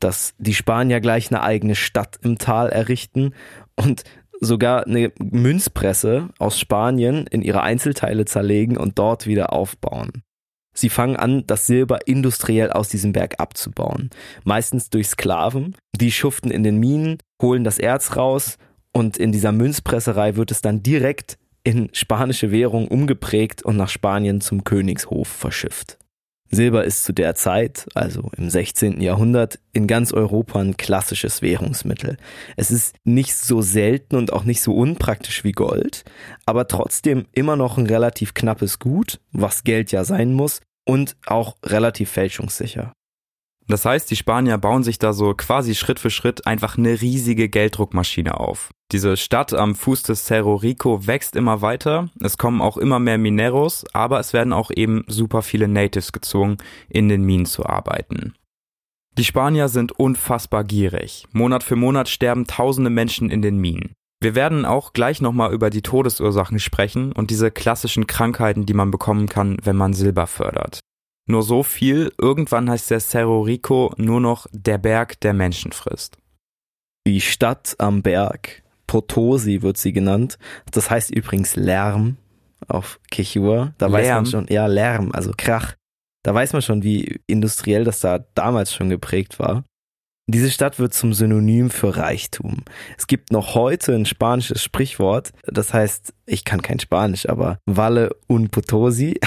dass 0.00 0.34
die 0.38 0.54
Spanier 0.54 1.00
gleich 1.00 1.30
eine 1.30 1.42
eigene 1.42 1.74
Stadt 1.74 2.18
im 2.22 2.38
Tal 2.38 2.68
errichten 2.68 3.34
und 3.76 4.04
sogar 4.40 4.86
eine 4.86 5.12
Münzpresse 5.18 6.28
aus 6.38 6.58
Spanien 6.58 7.26
in 7.26 7.42
ihre 7.42 7.62
Einzelteile 7.62 8.24
zerlegen 8.24 8.76
und 8.76 8.98
dort 8.98 9.26
wieder 9.26 9.52
aufbauen. 9.52 10.22
Sie 10.74 10.90
fangen 10.90 11.16
an, 11.16 11.44
das 11.46 11.66
Silber 11.66 12.06
industriell 12.06 12.70
aus 12.70 12.88
diesem 12.88 13.12
Berg 13.12 13.40
abzubauen. 13.40 14.10
Meistens 14.44 14.90
durch 14.90 15.08
Sklaven. 15.08 15.74
Die 15.96 16.12
schuften 16.12 16.52
in 16.52 16.62
den 16.62 16.78
Minen, 16.78 17.18
holen 17.42 17.64
das 17.64 17.78
Erz 17.78 18.16
raus 18.16 18.58
und 18.92 19.16
in 19.16 19.32
dieser 19.32 19.50
Münzpresserei 19.50 20.36
wird 20.36 20.52
es 20.52 20.60
dann 20.60 20.82
direkt 20.82 21.36
in 21.64 21.90
spanische 21.92 22.52
Währung 22.52 22.86
umgeprägt 22.88 23.62
und 23.62 23.76
nach 23.76 23.88
Spanien 23.88 24.40
zum 24.40 24.62
Königshof 24.62 25.26
verschifft. 25.26 25.98
Silber 26.50 26.84
ist 26.84 27.04
zu 27.04 27.12
der 27.12 27.34
Zeit, 27.34 27.86
also 27.94 28.30
im 28.36 28.48
16. 28.48 29.00
Jahrhundert, 29.00 29.58
in 29.72 29.86
ganz 29.86 30.12
Europa 30.12 30.60
ein 30.60 30.76
klassisches 30.76 31.42
Währungsmittel. 31.42 32.16
Es 32.56 32.70
ist 32.70 32.96
nicht 33.04 33.34
so 33.34 33.60
selten 33.60 34.16
und 34.16 34.32
auch 34.32 34.44
nicht 34.44 34.62
so 34.62 34.74
unpraktisch 34.74 35.44
wie 35.44 35.52
Gold, 35.52 36.04
aber 36.46 36.66
trotzdem 36.66 37.26
immer 37.32 37.56
noch 37.56 37.76
ein 37.76 37.86
relativ 37.86 38.34
knappes 38.34 38.78
Gut, 38.78 39.20
was 39.32 39.64
Geld 39.64 39.92
ja 39.92 40.04
sein 40.04 40.32
muss, 40.32 40.60
und 40.84 41.16
auch 41.26 41.56
relativ 41.64 42.10
fälschungssicher. 42.10 42.92
Das 43.68 43.84
heißt, 43.84 44.10
die 44.10 44.16
Spanier 44.16 44.56
bauen 44.56 44.82
sich 44.82 44.98
da 44.98 45.12
so 45.12 45.34
quasi 45.34 45.74
Schritt 45.74 46.00
für 46.00 46.10
Schritt 46.10 46.46
einfach 46.46 46.78
eine 46.78 47.00
riesige 47.02 47.50
Gelddruckmaschine 47.50 48.40
auf. 48.40 48.70
Diese 48.92 49.18
Stadt 49.18 49.52
am 49.52 49.74
Fuß 49.74 50.02
des 50.04 50.24
Cerro 50.24 50.54
Rico 50.54 51.06
wächst 51.06 51.36
immer 51.36 51.60
weiter, 51.60 52.08
es 52.20 52.38
kommen 52.38 52.62
auch 52.62 52.78
immer 52.78 52.98
mehr 52.98 53.18
Mineros, 53.18 53.84
aber 53.92 54.18
es 54.18 54.32
werden 54.32 54.54
auch 54.54 54.70
eben 54.74 55.04
super 55.06 55.42
viele 55.42 55.68
Natives 55.68 56.12
gezwungen, 56.12 56.56
in 56.88 57.10
den 57.10 57.22
Minen 57.22 57.44
zu 57.44 57.66
arbeiten. 57.66 58.34
Die 59.18 59.24
Spanier 59.24 59.68
sind 59.68 59.92
unfassbar 59.92 60.64
gierig. 60.64 61.26
Monat 61.32 61.62
für 61.62 61.76
Monat 61.76 62.08
sterben 62.08 62.46
tausende 62.46 62.88
Menschen 62.88 63.30
in 63.30 63.42
den 63.42 63.58
Minen. 63.58 63.92
Wir 64.20 64.34
werden 64.34 64.64
auch 64.64 64.94
gleich 64.94 65.20
nochmal 65.20 65.52
über 65.52 65.68
die 65.68 65.82
Todesursachen 65.82 66.58
sprechen 66.58 67.12
und 67.12 67.30
diese 67.30 67.50
klassischen 67.50 68.06
Krankheiten, 68.06 68.64
die 68.64 68.74
man 68.74 68.90
bekommen 68.90 69.28
kann, 69.28 69.58
wenn 69.62 69.76
man 69.76 69.92
Silber 69.92 70.26
fördert. 70.26 70.80
Nur 71.28 71.42
so 71.42 71.62
viel, 71.62 72.10
irgendwann 72.18 72.70
heißt 72.70 72.90
der 72.90 73.00
Cerro 73.00 73.42
Rico 73.42 73.92
nur 73.98 74.20
noch 74.20 74.46
der 74.50 74.78
Berg, 74.78 75.20
der 75.20 75.34
Menschen 75.34 75.72
frisst. 75.72 76.16
Die 77.06 77.20
Stadt 77.20 77.76
am 77.78 78.02
Berg, 78.02 78.62
Potosi 78.86 79.60
wird 79.62 79.76
sie 79.76 79.92
genannt. 79.92 80.38
Das 80.72 80.90
heißt 80.90 81.10
übrigens 81.10 81.54
Lärm 81.54 82.16
auf 82.66 82.98
Quechua. 83.10 83.74
Da 83.78 83.86
Lärm? 83.86 83.92
weiß 83.92 84.08
man 84.08 84.26
schon, 84.26 84.46
ja, 84.48 84.66
Lärm, 84.66 85.12
also 85.12 85.32
Krach. 85.36 85.74
Da 86.24 86.34
weiß 86.34 86.54
man 86.54 86.62
schon, 86.62 86.82
wie 86.82 87.20
industriell 87.26 87.84
das 87.84 88.00
da 88.00 88.18
damals 88.34 88.74
schon 88.74 88.88
geprägt 88.88 89.38
war. 89.38 89.64
Diese 90.30 90.50
Stadt 90.50 90.78
wird 90.78 90.92
zum 90.92 91.14
Synonym 91.14 91.70
für 91.70 91.96
Reichtum. 91.96 92.58
Es 92.98 93.06
gibt 93.06 93.32
noch 93.32 93.54
heute 93.54 93.94
ein 93.94 94.04
spanisches 94.04 94.62
Sprichwort, 94.62 95.32
das 95.46 95.72
heißt, 95.72 96.12
ich 96.26 96.44
kann 96.44 96.60
kein 96.60 96.78
Spanisch, 96.78 97.26
aber 97.26 97.58
Valle 97.64 98.10
un 98.28 98.50
Potosi. 98.50 99.18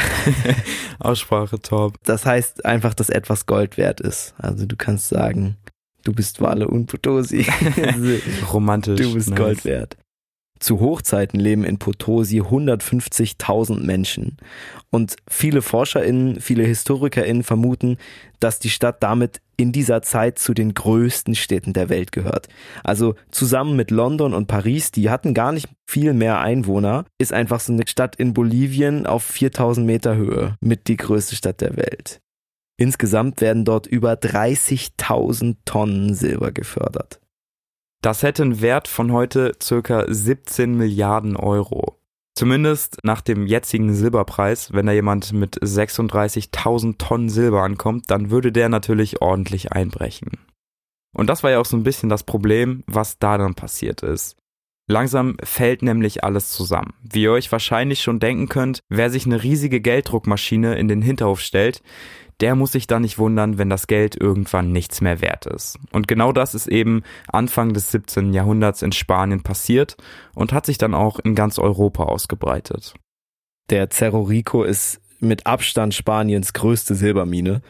Aussprache 1.00 1.60
top. 1.60 1.96
Das 2.04 2.28
heißt 2.28 2.66
einfach, 2.66 2.94
dass 2.94 3.10
etwas 3.10 3.48
Gold 3.48 3.78
wert 3.78 4.00
ist. 4.00 4.36
Also 4.38 4.68
du 4.68 4.76
kannst 4.76 5.10
sagen, 5.10 5.58
du 6.04 6.14
bist 6.14 6.40
Valle 6.40 6.68
un 6.68 6.86
Potosi. 6.86 7.48
Romantisch. 8.54 9.02
du 9.02 9.16
bist 9.16 9.30
nice. 9.32 9.40
Gold 9.40 9.66
wert. 9.66 9.98
Zu 10.60 10.80
Hochzeiten 10.80 11.40
leben 11.40 11.64
in 11.64 11.80
Potosi 11.80 12.42
150.000 12.42 13.80
Menschen. 13.80 14.38
Und 14.92 15.16
viele 15.28 15.64
ForscherInnen, 15.64 16.40
viele 16.40 16.64
HistorikerInnen 16.64 17.42
vermuten, 17.42 17.98
dass 18.40 18.60
die 18.60 18.70
Stadt 18.70 19.02
damit 19.02 19.42
in 19.62 19.72
dieser 19.72 20.02
Zeit 20.02 20.40
zu 20.40 20.54
den 20.54 20.74
größten 20.74 21.36
Städten 21.36 21.74
der 21.74 21.90
Welt 21.90 22.12
gehört. 22.12 22.48
Also 22.84 23.16
zusammen 23.30 23.76
mit 23.76 23.92
London 23.92 24.34
und 24.34 24.48
Paris, 24.48 24.92
die 24.92 25.10
hatten 25.10 25.34
gar 25.34 25.52
nicht 25.52 25.70
viel 25.88 26.14
mehr 26.14 26.40
Einwohner, 26.40 27.06
ist 27.18 27.34
einfach 27.34 27.60
so 27.60 27.72
eine 27.74 27.88
Stadt 27.88 28.16
in 28.16 28.34
Bolivien 28.34 29.06
auf 29.06 29.24
4000 29.24 29.86
Meter 29.86 30.16
Höhe 30.16 30.56
mit 30.62 30.88
die 30.88 30.98
größte 30.98 31.36
Stadt 31.36 31.62
der 31.62 31.78
Welt. 31.78 32.20
Insgesamt 32.78 33.42
werden 33.42 33.64
dort 33.64 33.86
über 33.86 34.14
30.000 34.14 35.58
Tonnen 35.66 36.16
Silber 36.16 36.52
gefördert. 36.52 37.20
Das 38.02 38.24
hätte 38.24 38.42
einen 38.42 38.62
Wert 38.62 38.88
von 38.88 39.12
heute 39.12 39.52
circa 39.62 40.06
17 40.08 40.76
Milliarden 40.76 41.36
Euro. 41.36 42.01
Zumindest 42.34 42.98
nach 43.04 43.22
dem 43.22 43.46
jetzigen 43.46 43.94
Silberpreis, 43.94 44.74
wenn 44.74 44.86
da 44.86 44.94
jemand 44.94 45.34
mit 45.34 45.58
36.000 45.58 46.98
Tonnen 46.98 47.30
Silber 47.30 47.64
ankommt, 47.64 48.10
dann 48.10 48.32
würde 48.32 48.52
der 48.52 48.70
natürlich 48.70 49.22
ordentlich 49.22 49.72
einbrechen. 49.72 50.30
Und 51.14 51.28
das 51.28 51.44
war 51.44 51.52
ja 51.52 51.60
auch 51.60 51.66
so 51.66 51.76
ein 51.76 51.84
bisschen 51.84 52.10
das 52.10 52.24
Problem, 52.24 52.84
was 52.88 53.20
da 53.20 53.38
dann 53.38 53.54
passiert 53.54 54.02
ist. 54.02 54.38
Langsam 54.92 55.38
fällt 55.42 55.84
nämlich 55.84 56.26
alles 56.26 56.52
zusammen. 56.52 56.94
Wie 57.02 57.24
ihr 57.24 57.32
euch 57.32 57.50
wahrscheinlich 57.50 58.02
schon 58.02 58.20
denken 58.20 58.50
könnt, 58.50 58.82
wer 58.90 59.10
sich 59.10 59.26
eine 59.26 59.42
riesige 59.42 59.80
Gelddruckmaschine 59.80 60.76
in 60.76 60.90
den 60.90 61.02
Hinterhof 61.02 61.40
stellt, 61.40 61.82
der 62.42 62.56
muss 62.56 62.74
sich 62.74 62.88
dann 62.88 63.04
nicht 63.04 63.18
wundern, 63.18 63.58
wenn 63.58 63.70
das 63.70 63.88
Geld 63.88 64.20
irgendwann 64.20 64.74
nichts 64.74 65.00
mehr 65.00 65.22
wert 65.22 65.46
ist. 65.46 65.80
Und 65.94 66.10
genau 66.10 66.34
das 66.34 66.56
ist 66.56 66.68
eben 66.68 67.04
Anfang 67.30 67.74
des 67.74 67.90
17. 67.92 68.34
Jahrhunderts 68.34 68.82
in 68.82 68.92
Spanien 68.92 69.44
passiert 69.44 69.96
und 70.36 70.52
hat 70.52 70.66
sich 70.66 70.78
dann 70.78 70.94
auch 70.94 71.20
in 71.20 71.36
ganz 71.36 71.58
Europa 71.58 72.04
ausgebreitet. 72.04 72.94
Der 73.70 73.90
Cerro 73.90 74.24
Rico 74.24 74.64
ist 74.64 75.00
mit 75.22 75.48
Abstand 75.48 75.94
Spaniens 75.94 76.52
größte 76.52 76.96
Silbermine. 76.96 77.62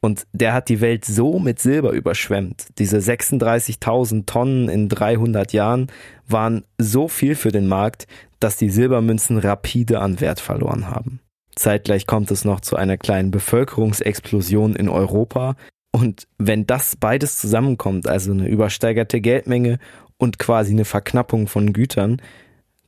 Und 0.00 0.26
der 0.32 0.52
hat 0.52 0.68
die 0.68 0.80
Welt 0.80 1.04
so 1.04 1.38
mit 1.38 1.58
Silber 1.58 1.90
überschwemmt. 1.90 2.68
Diese 2.78 2.98
36.000 2.98 4.26
Tonnen 4.26 4.68
in 4.68 4.88
300 4.88 5.52
Jahren 5.52 5.88
waren 6.28 6.64
so 6.78 7.08
viel 7.08 7.34
für 7.34 7.50
den 7.50 7.66
Markt, 7.66 8.06
dass 8.38 8.56
die 8.56 8.70
Silbermünzen 8.70 9.38
rapide 9.38 10.00
an 10.00 10.20
Wert 10.20 10.38
verloren 10.38 10.88
haben. 10.88 11.20
Zeitgleich 11.56 12.06
kommt 12.06 12.30
es 12.30 12.44
noch 12.44 12.60
zu 12.60 12.76
einer 12.76 12.96
kleinen 12.96 13.32
Bevölkerungsexplosion 13.32 14.76
in 14.76 14.88
Europa. 14.88 15.56
Und 15.90 16.28
wenn 16.38 16.66
das 16.66 16.94
beides 16.94 17.38
zusammenkommt, 17.38 18.06
also 18.06 18.30
eine 18.30 18.46
übersteigerte 18.46 19.20
Geldmenge 19.20 19.80
und 20.16 20.38
quasi 20.38 20.72
eine 20.72 20.84
Verknappung 20.84 21.48
von 21.48 21.72
Gütern, 21.72 22.22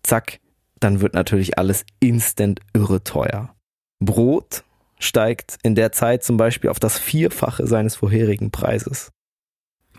zack, 0.05 0.39
dann 0.79 1.01
wird 1.01 1.15
natürlich 1.15 1.59
alles 1.59 1.85
instant 1.99 2.61
irre 2.73 3.03
teuer. 3.03 3.55
Brot 3.99 4.63
steigt 5.01 5.59
in 5.63 5.75
der 5.75 5.91
Zeit 5.91 6.23
zum 6.23 6.37
Beispiel 6.37 6.71
auf 6.71 6.79
das 6.79 6.99
Vierfache 6.99 7.67
seines 7.67 7.97
vorherigen 7.97 8.53
Preises. 8.53 9.11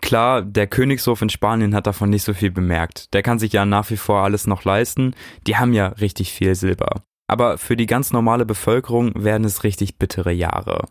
Klar, 0.00 0.42
der 0.42 0.66
Königshof 0.66 1.22
in 1.22 1.28
Spanien 1.28 1.74
hat 1.74 1.86
davon 1.86 2.10
nicht 2.10 2.24
so 2.24 2.34
viel 2.34 2.50
bemerkt. 2.50 3.12
Der 3.14 3.22
kann 3.22 3.38
sich 3.38 3.52
ja 3.52 3.64
nach 3.64 3.90
wie 3.90 3.96
vor 3.96 4.24
alles 4.24 4.46
noch 4.46 4.64
leisten. 4.64 5.14
Die 5.46 5.56
haben 5.56 5.72
ja 5.72 5.88
richtig 5.88 6.32
viel 6.32 6.54
Silber. 6.54 7.02
Aber 7.28 7.56
für 7.56 7.76
die 7.76 7.86
ganz 7.86 8.12
normale 8.12 8.44
Bevölkerung 8.44 9.12
werden 9.14 9.44
es 9.44 9.64
richtig 9.64 9.98
bittere 9.98 10.32
Jahre. 10.32 10.86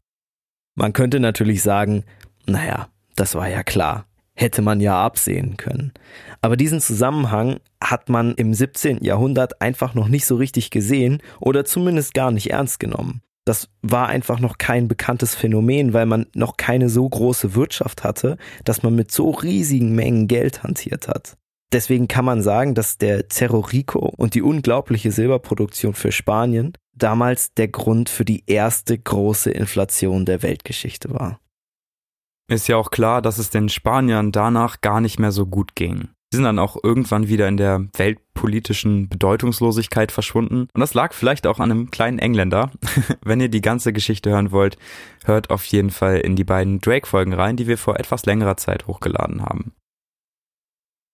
Man 0.76 0.94
könnte 0.94 1.20
natürlich 1.20 1.62
sagen, 1.62 2.06
naja, 2.46 2.88
das 3.16 3.36
war 3.36 3.50
ja 3.50 3.64
klar. 3.64 4.06
Hätte 4.34 4.62
man 4.62 4.80
ja 4.80 5.04
absehen 5.04 5.58
können. 5.58 5.92
Aber 6.42 6.56
diesen 6.56 6.80
Zusammenhang 6.80 7.60
hat 7.84 8.08
man 8.08 8.34
im 8.36 8.54
17. 8.54 9.04
Jahrhundert 9.04 9.62
einfach 9.62 9.94
noch 9.94 10.08
nicht 10.08 10.26
so 10.26 10.38
richtig 10.38 10.72
gesehen 10.72 11.22
oder 11.40 11.66
zumindest 11.66 12.14
gar 12.14 12.32
nicht 12.32 12.50
ernst 12.50 12.80
genommen. 12.80 13.22
Das 13.46 13.70
war 13.82 14.08
einfach 14.08 14.40
noch 14.40 14.58
kein 14.58 14.88
bekanntes 14.88 15.34
Phänomen, 15.34 15.94
weil 15.94 16.06
man 16.06 16.28
noch 16.36 16.58
keine 16.58 16.90
so 16.90 17.10
große 17.10 17.56
Wirtschaft 17.56 18.04
hatte, 18.04 18.38
dass 18.64 18.84
man 18.84 18.96
mit 18.96 19.12
so 19.12 19.32
riesigen 19.32 19.96
Mengen 19.96 20.28
Geld 20.28 20.64
hantiert 20.64 21.08
hat. 21.08 21.38
Deswegen 21.72 22.08
kann 22.08 22.26
man 22.26 22.42
sagen, 22.42 22.76
dass 22.76 22.98
der 22.98 23.30
Cerro 23.30 23.60
Rico 23.60 24.14
und 24.18 24.36
die 24.36 24.42
unglaubliche 24.42 25.12
Silberproduktion 25.12 25.94
für 25.94 26.12
Spanien 26.12 26.74
damals 26.94 27.54
der 27.54 27.70
Grund 27.70 28.10
für 28.10 28.26
die 28.26 28.44
erste 28.46 28.98
große 28.98 29.50
Inflation 29.50 30.26
der 30.26 30.44
Weltgeschichte 30.44 31.14
war. 31.14 31.40
Ist 32.50 32.68
ja 32.68 32.76
auch 32.76 32.92
klar, 32.92 33.22
dass 33.22 33.38
es 33.38 33.50
den 33.50 33.70
Spaniern 33.70 34.34
danach 34.34 34.82
gar 34.82 35.00
nicht 35.00 35.20
mehr 35.20 35.32
so 35.32 35.46
gut 35.46 35.76
ging. 35.76 36.10
Sie 36.32 36.38
sind 36.38 36.46
dann 36.46 36.60
auch 36.60 36.78
irgendwann 36.82 37.28
wieder 37.28 37.50
in 37.50 37.58
der 37.58 37.88
weltpolitischen 37.98 39.10
Bedeutungslosigkeit 39.10 40.14
verschwunden. 40.14 40.70
Und 40.74 40.80
das 40.80 40.94
lag 40.94 41.14
vielleicht 41.14 41.46
auch 41.46 41.60
an 41.60 41.72
einem 41.72 41.92
kleinen 41.92 42.20
Engländer. 42.20 42.72
Wenn 43.22 43.42
ihr 43.42 43.50
die 43.50 43.60
ganze 43.60 43.92
Geschichte 43.92 44.30
hören 44.30 44.52
wollt, 44.52 44.78
hört 45.26 45.50
auf 45.50 45.66
jeden 45.66 45.90
Fall 45.90 46.20
in 46.20 46.38
die 46.38 46.46
beiden 46.46 46.80
Drake-Folgen 46.80 47.34
rein, 47.34 47.58
die 47.58 47.68
wir 47.68 47.78
vor 47.78 48.00
etwas 48.00 48.26
längerer 48.26 48.56
Zeit 48.56 48.88
hochgeladen 48.88 49.42
haben. 49.42 49.74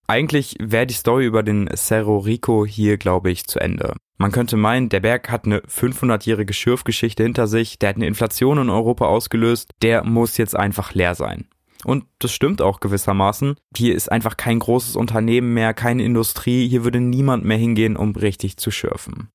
Eigentlich 0.06 0.56
wäre 0.60 0.86
die 0.86 0.94
Story 0.94 1.26
über 1.26 1.42
den 1.42 1.68
Cerro 1.76 2.20
Rico 2.20 2.66
hier, 2.66 2.98
glaube 2.98 3.32
ich, 3.32 3.48
zu 3.48 3.60
Ende. 3.60 3.96
Man 4.20 4.32
könnte 4.32 4.56
meinen, 4.56 4.90
der 4.90 5.00
Berg 5.00 5.32
hat 5.32 5.46
eine 5.46 5.60
500-jährige 5.62 6.54
Schürfgeschichte 6.54 7.24
hinter 7.24 7.48
sich, 7.48 7.80
der 7.80 7.90
hat 7.90 7.96
eine 7.98 8.08
Inflation 8.08 8.60
in 8.60 8.70
Europa 8.70 9.06
ausgelöst, 9.06 9.72
der 9.82 10.04
muss 10.04 10.38
jetzt 10.38 10.56
einfach 10.56 10.94
leer 10.94 11.16
sein. 11.16 11.48
Und 11.84 12.06
das 12.20 12.32
stimmt 12.32 12.62
auch 12.62 12.80
gewissermaßen. 12.80 13.56
Hier 13.76 13.96
ist 13.96 14.12
einfach 14.12 14.38
kein 14.38 14.60
großes 14.60 14.96
Unternehmen 14.96 15.54
mehr, 15.54 15.74
keine 15.74 16.04
Industrie, 16.04 16.68
hier 16.68 16.84
würde 16.84 17.00
niemand 17.00 17.46
mehr 17.46 17.58
hingehen, 17.58 17.96
um 17.96 18.16
richtig 18.16 18.58
zu 18.58 18.72
schürfen. 18.72 19.30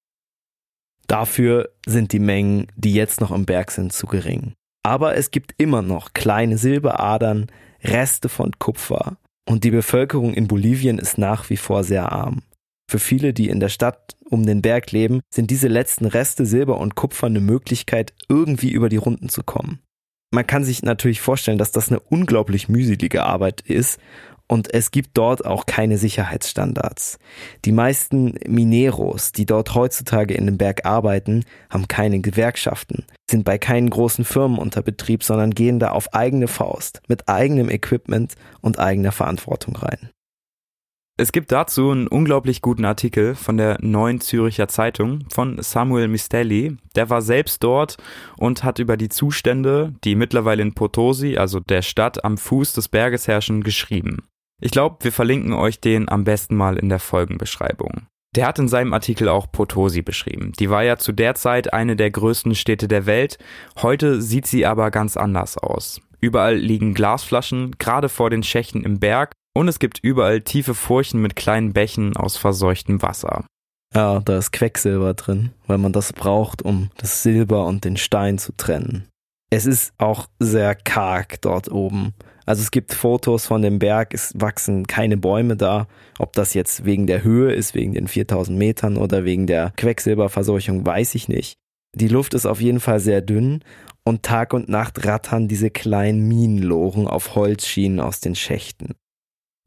Dafür 1.06 1.70
sind 1.87 2.12
die 2.12 2.18
Mengen, 2.18 2.68
die 2.76 2.94
jetzt 2.94 3.20
noch 3.20 3.32
im 3.32 3.44
Berg 3.44 3.70
sind, 3.70 3.92
zu 3.92 4.06
gering. 4.06 4.54
Aber 4.82 5.16
es 5.16 5.30
gibt 5.30 5.54
immer 5.58 5.82
noch 5.82 6.12
kleine 6.12 6.58
Silberadern, 6.58 7.46
Reste 7.84 8.28
von 8.28 8.52
Kupfer 8.58 9.18
und 9.49 9.64
die 9.64 9.70
Bevölkerung 9.70 10.34
in 10.34 10.49
Bolivien 10.49 10.99
ist 10.99 11.18
nach 11.18 11.50
wie 11.50 11.56
vor 11.56 11.84
sehr 11.84 12.12
arm. 12.12 12.42
Für 12.90 12.99
viele, 12.99 13.32
die 13.32 13.49
in 13.49 13.61
der 13.61 13.68
Stadt 13.68 14.16
um 14.25 14.46
den 14.46 14.62
Berg 14.62 14.92
leben, 14.92 15.20
sind 15.32 15.50
diese 15.50 15.68
letzten 15.68 16.06
Reste 16.06 16.46
Silber 16.46 16.78
und 16.78 16.94
Kupfer 16.94 17.26
eine 17.26 17.40
Möglichkeit, 17.40 18.12
irgendwie 18.28 18.70
über 18.70 18.88
die 18.88 18.96
Runden 18.96 19.28
zu 19.28 19.42
kommen. 19.42 19.80
Man 20.35 20.47
kann 20.47 20.65
sich 20.65 20.83
natürlich 20.83 21.21
vorstellen, 21.21 21.59
dass 21.59 21.73
das 21.73 21.91
eine 21.91 22.01
unglaublich 22.01 22.69
mühselige 22.71 23.23
Arbeit 23.23 23.61
ist 23.61 24.01
und 24.49 24.73
es 24.73 24.91
gibt 24.91 25.11
dort 25.19 25.45
auch 25.45 25.67
keine 25.67 25.99
Sicherheitsstandards. 25.99 27.19
Die 27.67 27.73
meisten 27.73 28.35
Mineros, 28.47 29.33
die 29.33 29.45
dort 29.45 29.75
heutzutage 29.75 30.33
in 30.33 30.47
dem 30.47 30.57
Berg 30.57 30.87
arbeiten, 30.87 31.45
haben 31.69 31.87
keine 31.87 32.21
Gewerkschaften, 32.21 33.05
sind 33.31 33.45
bei 33.45 33.59
keinen 33.59 33.91
großen 33.91 34.25
Firmen 34.25 34.59
unter 34.59 34.83
Betrieb, 34.83 35.23
sondern 35.23 35.51
gehen 35.51 35.79
da 35.79 35.91
auf 35.91 36.15
eigene 36.15 36.49
Faust, 36.49 37.03
mit 37.09 37.29
eigenem 37.29 37.69
Equipment 37.69 38.35
und 38.62 38.79
eigener 38.79 39.12
Verantwortung 39.12 39.77
rein. 39.77 40.11
Es 41.19 41.31
gibt 41.31 41.52
dazu 41.52 41.90
einen 41.90 42.09
unglaublich 42.09 42.62
guten 42.62 42.87
Artikel 42.87 43.35
von 43.35 43.59
der 43.59 43.76
Neuen 43.83 44.21
Züricher 44.21 44.66
Zeitung 44.66 45.25
von 45.28 45.62
Samuel 45.62 46.09
Mistelli. 46.09 46.78
Der 46.97 47.11
war 47.11 47.21
selbst 47.21 47.62
dort 47.62 47.99
und 48.38 48.64
hat 48.64 48.78
über 48.78 48.97
die 48.97 49.11
Zustände, 49.11 49.95
die 50.04 50.14
mittlerweile 50.14 50.62
in 50.62 50.75
Potosi, 50.75 51.37
also 51.37 51.61
der 51.61 51.83
Stadt 51.83 52.25
am 52.25 52.38
Fuß 52.38 52.73
des 52.73 52.88
Berges 52.88 53.28
herrschen, 53.28 53.62
geschrieben. 53.62 54.26
Ich 54.61 54.71
glaube, 54.71 55.04
wir 55.04 55.12
verlinken 55.12 55.52
euch 55.52 55.81
den 55.81 56.09
am 56.09 56.25
besten 56.25 56.57
mal 56.57 56.78
in 56.78 56.88
der 56.88 56.99
Folgenbeschreibung. 56.99 58.07
Der 58.35 58.47
hat 58.47 58.59
in 58.59 58.69
seinem 58.69 58.95
Artikel 58.95 59.28
auch 59.28 59.52
Potosi 59.52 60.00
beschrieben. 60.00 60.52
Die 60.59 60.71
war 60.71 60.83
ja 60.83 60.97
zu 60.97 61.12
der 61.12 61.35
Zeit 61.35 61.75
eine 61.75 61.95
der 61.95 62.11
größten 62.11 62.54
Städte 62.54 62.88
der 62.88 63.04
Welt. 63.04 63.37
Heute 63.83 64.23
sieht 64.23 64.47
sie 64.47 64.64
aber 64.64 64.90
ganz 64.90 65.19
anders 65.19 65.59
aus. 65.59 66.00
Überall 66.21 66.57
liegen 66.57 66.95
Glasflaschen, 66.95 67.73
gerade 67.78 68.09
vor 68.09 68.31
den 68.31 68.42
Schächten 68.42 68.85
im 68.85 68.99
Berg 68.99 69.35
und 69.54 69.68
es 69.68 69.78
gibt 69.78 69.99
überall 70.00 70.40
tiefe 70.40 70.75
Furchen 70.75 71.21
mit 71.21 71.37
kleinen 71.37 71.73
Bächen 71.73 72.16
aus 72.16 72.37
verseuchtem 72.37 73.02
Wasser. 73.02 73.44
Ja, 73.94 74.21
da 74.21 74.38
ist 74.38 74.52
Quecksilber 74.52 75.14
drin, 75.14 75.52
weil 75.66 75.78
man 75.78 75.92
das 75.92 76.12
braucht, 76.12 76.62
um 76.62 76.90
das 76.97 77.23
Silber 77.23 77.66
und 77.66 77.85
den 77.85 77.97
Stein 77.97 78.38
zu 78.38 78.56
trennen. 78.56 79.06
Es 79.50 79.66
ist 79.66 79.92
auch 79.99 80.28
sehr 80.38 80.75
karg 80.75 81.42
dort 81.42 81.71
oben. 81.71 82.14
Also 82.47 82.62
es 82.62 82.71
gibt 82.71 82.94
Fotos 82.94 83.47
von 83.47 83.61
dem 83.61 83.78
Berg, 83.78 84.14
es 84.14 84.32
wachsen 84.35 84.87
keine 84.87 85.18
Bäume 85.18 85.56
da. 85.56 85.87
Ob 86.18 86.32
das 86.32 86.54
jetzt 86.54 86.87
wegen 86.87 87.06
der 87.06 87.23
Höhe 87.23 87.52
ist, 87.52 87.75
wegen 87.75 87.92
den 87.92 88.09
4000 88.09 88.56
Metern 88.56 88.97
oder 88.97 89.25
wegen 89.25 89.47
der 89.47 89.73
Quecksilberverseuchung, 89.76 90.87
weiß 90.87 91.14
ich 91.14 91.28
nicht. 91.28 91.56
Die 91.94 92.09
Luft 92.09 92.32
ist 92.32 92.47
auf 92.47 92.62
jeden 92.62 92.80
Fall 92.80 92.99
sehr 92.99 93.21
dünn 93.21 93.62
und 94.04 94.23
Tag 94.23 94.54
und 94.54 94.71
Nacht 94.71 95.06
rattern 95.06 95.49
diese 95.49 95.71
kleinen 95.71 96.26
Minenloren 96.26 97.06
auf 97.06 97.35
Holzschienen 97.35 98.00
aus 98.00 98.21
den 98.21 98.35
Schächten. 98.35 98.94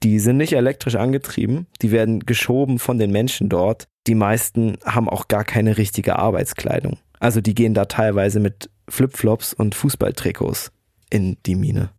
Die 0.03 0.19
sind 0.19 0.37
nicht 0.37 0.53
elektrisch 0.53 0.95
angetrieben, 0.95 1.67
die 1.81 1.91
werden 1.91 2.19
geschoben 2.19 2.79
von 2.79 2.97
den 2.97 3.11
Menschen 3.11 3.49
dort. 3.49 3.87
Die 4.07 4.15
meisten 4.15 4.77
haben 4.85 5.09
auch 5.09 5.27
gar 5.27 5.43
keine 5.43 5.77
richtige 5.77 6.17
Arbeitskleidung. 6.19 6.99
Also 7.19 7.41
die 7.41 7.55
gehen 7.55 7.73
da 7.73 7.85
teilweise 7.85 8.39
mit 8.39 8.69
Flipflops 8.89 9.53
und 9.53 9.73
Fußballtrikots 9.73 10.71
in 11.09 11.37
die 11.45 11.55
Mine. 11.55 11.89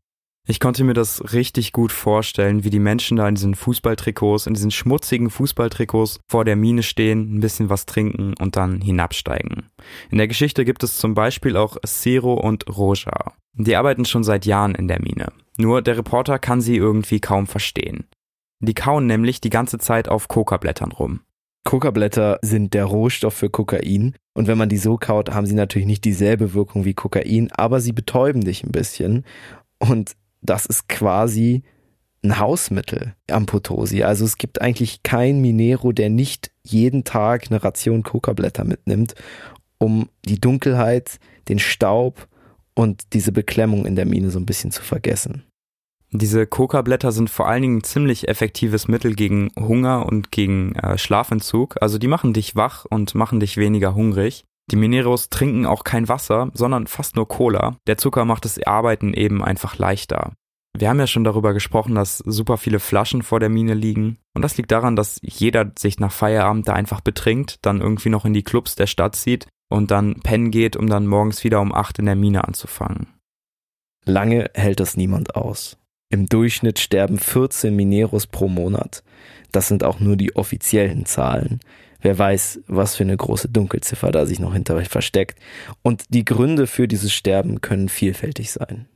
Ich 0.49 0.61
konnte 0.61 0.85
mir 0.85 0.95
das 0.95 1.33
richtig 1.33 1.73
gut 1.73 1.91
vorstellen, 1.91 2.63
wie 2.63 2.71
die 2.71 2.79
Menschen 2.79 3.17
da 3.17 3.29
in 3.29 3.35
diesen 3.35 3.57
Fußballtrikots, 3.57 4.47
in 4.47 4.55
diesen 4.55 4.71
schmutzigen 4.71 5.29
Fußballtrikots 5.29 6.21
vor 6.29 6.45
der 6.45 6.55
Mine 6.55 6.85
stehen, 6.85 7.37
ein 7.37 7.41
bisschen 7.41 7.69
was 7.69 7.85
trinken 7.85 8.35
und 8.39 8.55
dann 8.55 8.81
hinabsteigen. 8.81 9.69
In 10.09 10.19
der 10.19 10.29
Geschichte 10.29 10.65
gibt 10.65 10.85
es 10.85 10.99
zum 10.99 11.15
Beispiel 11.15 11.57
auch 11.57 11.77
Ciro 11.85 12.35
und 12.35 12.65
Roja. 12.69 13.33
Die 13.57 13.77
arbeiten 13.77 14.05
schon 14.05 14.25
seit 14.25 14.45
Jahren 14.45 14.75
in 14.75 14.89
der 14.89 15.01
Mine. 15.01 15.33
Nur 15.59 15.81
der 15.83 15.97
Reporter 15.97 16.39
kann 16.39 16.61
sie 16.61 16.77
irgendwie 16.77 17.21
kaum 17.21 17.47
verstehen. 17.47 18.05
Die 18.61 18.75
kauen 18.75 19.07
nämlich 19.07 19.41
die 19.41 19.51
ganze 19.51 19.79
Zeit 19.79 20.09
auf 20.09 20.29
Kokablättern 20.29 20.93
rum. 20.93 21.21
Kokablätter 21.65 22.39
sind 22.43 22.75
der 22.75 22.85
Rohstoff 22.85 23.35
für 23.35 23.51
Kokain. 23.51 24.15
Und 24.35 24.47
wenn 24.47 24.59
man 24.59 24.69
die 24.69 24.77
so 24.77 24.97
kaut, 24.99 25.35
haben 25.35 25.47
sie 25.47 25.55
natürlich 25.55 25.89
nicht 25.89 26.05
dieselbe 26.05 26.55
Wirkung 26.55 26.85
wie 26.85 26.95
Kokain, 26.95 27.51
aber 27.53 27.81
sie 27.81 27.93
betäuben 27.93 28.45
dich 28.45 28.63
ein 28.63 28.73
bisschen. 28.73 29.25
Und 29.79 30.17
das 30.43 30.67
ist 30.67 30.89
quasi 30.89 31.65
ein 32.23 32.39
Hausmittel 32.39 33.15
am 33.31 33.47
Potosi. 33.47 34.03
Also 34.03 34.25
es 34.25 34.37
gibt 34.37 34.61
eigentlich 34.61 35.03
kein 35.03 35.41
Minero, 35.41 35.93
der 35.93 36.11
nicht 36.11 36.51
jeden 36.63 37.05
Tag 37.05 37.47
eine 37.51 37.63
Ration 37.63 38.03
Kokablätter 38.03 38.65
mitnimmt, 38.65 39.15
um 39.79 40.09
die 40.25 40.41
Dunkelheit, 40.41 41.19
den 41.49 41.59
Staub 41.59 42.29
und 42.77 43.15
diese 43.15 43.33
Beklemmung 43.33 43.87
in 43.87 43.97
der 43.97 44.07
Mine 44.07 44.31
so 44.31 44.39
ein 44.39 44.47
bisschen 44.47 44.71
zu 44.71 44.83
vergessen. 44.83 45.45
Diese 46.13 46.47
Coca-Blätter 46.47 47.11
sind 47.11 47.31
vor 47.31 47.49
allen 47.49 47.63
Dingen 47.63 47.79
ein 47.79 47.85
ziemlich 47.85 48.29
effektives 48.29 48.87
Mittel 48.87 49.15
gegen 49.15 49.51
Hunger 49.59 50.07
und 50.07 50.31
gegen 50.31 50.75
äh, 50.77 50.97
Schlafentzug. 50.99 51.77
Also 51.83 51.99
die 51.99 52.07
machen 52.07 52.33
dich 52.33 52.55
wach 52.55 52.85
und 52.89 53.15
machen 53.15 53.41
dich 53.41 53.57
weniger 53.57 53.95
hungrig. 53.95 54.45
Die 54.71 54.77
Mineros 54.77 55.31
trinken 55.31 55.67
auch 55.67 55.85
kein 55.85 56.09
Wasser, 56.09 56.51
sondern 56.55 56.87
fast 56.87 57.17
nur 57.17 57.29
Cola. 57.29 57.77
Der 57.87 57.99
Zucker 57.99 58.25
macht 58.25 58.45
das 58.45 58.63
Arbeiten 58.63 59.15
eben 59.15 59.43
einfach 59.43 59.79
leichter. 59.79 60.33
Wir 60.77 60.91
haben 60.91 60.99
ja 60.99 61.07
schon 61.07 61.25
darüber 61.25 61.55
gesprochen, 61.55 61.95
dass 61.95 62.19
super 62.19 62.57
viele 62.59 62.81
Flaschen 62.81 63.23
vor 63.23 63.41
der 63.41 63.49
Mine 63.49 63.75
liegen. 63.75 64.19
Und 64.35 64.43
das 64.43 64.57
liegt 64.57 64.71
daran, 64.71 64.95
dass 64.95 65.19
jeder 65.23 65.73
sich 65.79 65.99
nach 65.99 66.13
Feierabend 66.13 66.69
da 66.69 66.75
einfach 66.75 67.01
betrinkt, 67.01 67.65
dann 67.65 67.81
irgendwie 67.81 68.11
noch 68.11 68.25
in 68.25 68.35
die 68.35 68.43
Clubs 68.43 68.75
der 68.75 68.87
Stadt 68.87 69.17
zieht 69.17 69.49
und 69.69 69.91
dann 69.91 70.21
pennen 70.21 70.51
geht, 70.51 70.77
um 70.77 70.89
dann 70.89 71.07
morgens 71.07 71.45
wieder 71.45 71.61
um 71.61 71.75
acht 71.75 71.99
in 71.99 72.07
der 72.07 72.17
Mine 72.17 72.47
anzufangen. 72.47 73.09
Lange 74.05 74.51
hält 74.55 74.81
das 74.81 74.97
niemand 74.97 75.35
aus. 75.35 75.79
Im 76.09 76.27
Durchschnitt 76.29 76.79
sterben 76.79 77.19
14 77.19 77.75
Mineros 77.75 78.29
pro 78.29 78.49
Monat. 78.49 79.03
Das 79.51 79.67
sind 79.67 79.83
auch 79.83 79.99
nur 79.99 80.17
die 80.17 80.37
offiziellen 80.37 81.05
Zahlen. 81.05 81.61
Wer 82.01 82.17
weiß, 82.17 82.61
was 82.69 82.95
für 82.95 83.03
eine 83.03 83.17
große 83.17 83.49
Dunkelziffer 83.49 84.13
da 84.13 84.27
sich 84.27 84.39
noch 84.39 84.53
hinter 84.53 84.77
euch 84.77 84.89
versteckt. 84.89 85.41
Und 85.83 86.05
die 86.11 86.25
Gründe 86.25 86.69
für 86.69 86.87
dieses 86.87 87.13
Sterben 87.13 87.61
können 87.61 87.89
vielfältig 87.89 88.53
sein. 88.53 88.87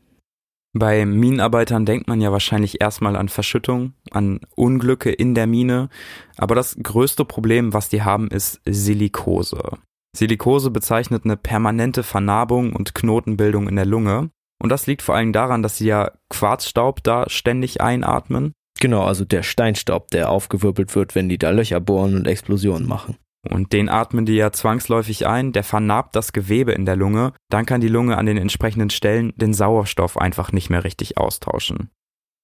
Bei 0.73 1.05
Minenarbeitern 1.05 1.85
denkt 1.85 2.07
man 2.07 2.21
ja 2.21 2.31
wahrscheinlich 2.31 2.81
erstmal 2.81 3.17
an 3.17 3.29
Verschüttung, 3.29 3.95
an 4.13 4.41
Unglücke 4.55 5.11
in 5.11 5.35
der 5.35 5.49
Mine, 5.49 5.89
aber 6.37 6.55
das 6.55 6.77
größte 6.81 7.25
Problem, 7.25 7.73
was 7.73 7.89
die 7.89 8.03
haben, 8.03 8.29
ist 8.29 8.61
Silikose. 8.65 9.79
Silikose 10.17 10.71
bezeichnet 10.71 11.25
eine 11.25 11.37
permanente 11.37 12.03
Vernarbung 12.03 12.73
und 12.73 12.95
Knotenbildung 12.95 13.69
in 13.69 13.77
der 13.77 13.87
Lunge. 13.87 14.31
Und 14.63 14.69
das 14.69 14.87
liegt 14.87 15.03
vor 15.03 15.15
allem 15.15 15.33
daran, 15.33 15.63
dass 15.63 15.79
sie 15.79 15.87
ja 15.87 16.13
Quarzstaub 16.29 17.03
da 17.03 17.29
ständig 17.29 17.81
einatmen. 17.81 18.53
Genau, 18.81 19.05
also 19.05 19.25
der 19.25 19.43
Steinstaub, 19.43 20.09
der 20.09 20.31
aufgewirbelt 20.31 20.95
wird, 20.95 21.15
wenn 21.15 21.29
die 21.29 21.39
da 21.39 21.51
Löcher 21.51 21.81
bohren 21.81 22.17
und 22.17 22.27
Explosionen 22.27 22.89
machen. 22.89 23.17
Und 23.49 23.73
den 23.73 23.89
atmen 23.89 24.27
die 24.27 24.35
ja 24.35 24.53
zwangsläufig 24.53 25.27
ein, 25.27 25.53
der 25.53 25.65
vernarbt 25.65 26.15
das 26.15 26.33
Gewebe 26.33 26.73
in 26.73 26.85
der 26.85 26.97
Lunge, 26.97 27.33
dann 27.49 27.65
kann 27.65 27.81
die 27.81 27.89
Lunge 27.89 28.19
an 28.19 28.27
den 28.27 28.37
entsprechenden 28.37 28.91
Stellen 28.91 29.33
den 29.37 29.55
Sauerstoff 29.55 30.19
einfach 30.19 30.53
nicht 30.53 30.69
mehr 30.69 30.85
richtig 30.85 31.17
austauschen. 31.17 31.91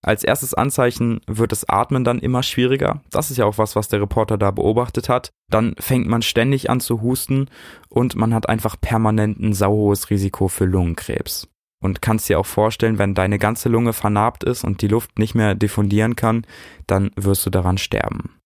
Als 0.02 0.22
erstes 0.22 0.54
Anzeichen 0.54 1.20
wird 1.26 1.52
das 1.52 1.68
Atmen 1.68 2.04
dann 2.04 2.20
immer 2.20 2.42
schwieriger. 2.42 3.02
Das 3.10 3.30
ist 3.30 3.38
ja 3.38 3.44
auch 3.44 3.58
was, 3.58 3.74
was 3.74 3.88
der 3.88 4.00
Reporter 4.00 4.38
da 4.38 4.50
beobachtet 4.50 5.08
hat. 5.08 5.30
Dann 5.50 5.74
fängt 5.78 6.06
man 6.06 6.22
ständig 6.22 6.70
an 6.70 6.80
zu 6.80 7.02
husten 7.02 7.48
und 7.88 8.14
man 8.14 8.32
hat 8.32 8.48
einfach 8.48 8.80
permanent 8.80 9.40
ein 9.40 9.52
sauhohes 9.52 10.10
Risiko 10.10 10.48
für 10.48 10.64
Lungenkrebs. 10.64 11.48
Und 11.82 12.02
kannst 12.02 12.28
dir 12.28 12.38
auch 12.38 12.46
vorstellen, 12.46 12.98
wenn 12.98 13.14
deine 13.14 13.38
ganze 13.38 13.68
Lunge 13.68 13.92
vernarbt 13.92 14.44
ist 14.44 14.64
und 14.64 14.80
die 14.80 14.88
Luft 14.88 15.18
nicht 15.18 15.34
mehr 15.34 15.54
diffundieren 15.54 16.16
kann, 16.16 16.46
dann 16.86 17.10
wirst 17.16 17.44
du 17.44 17.50
daran 17.50 17.78
sterben. 17.78 18.38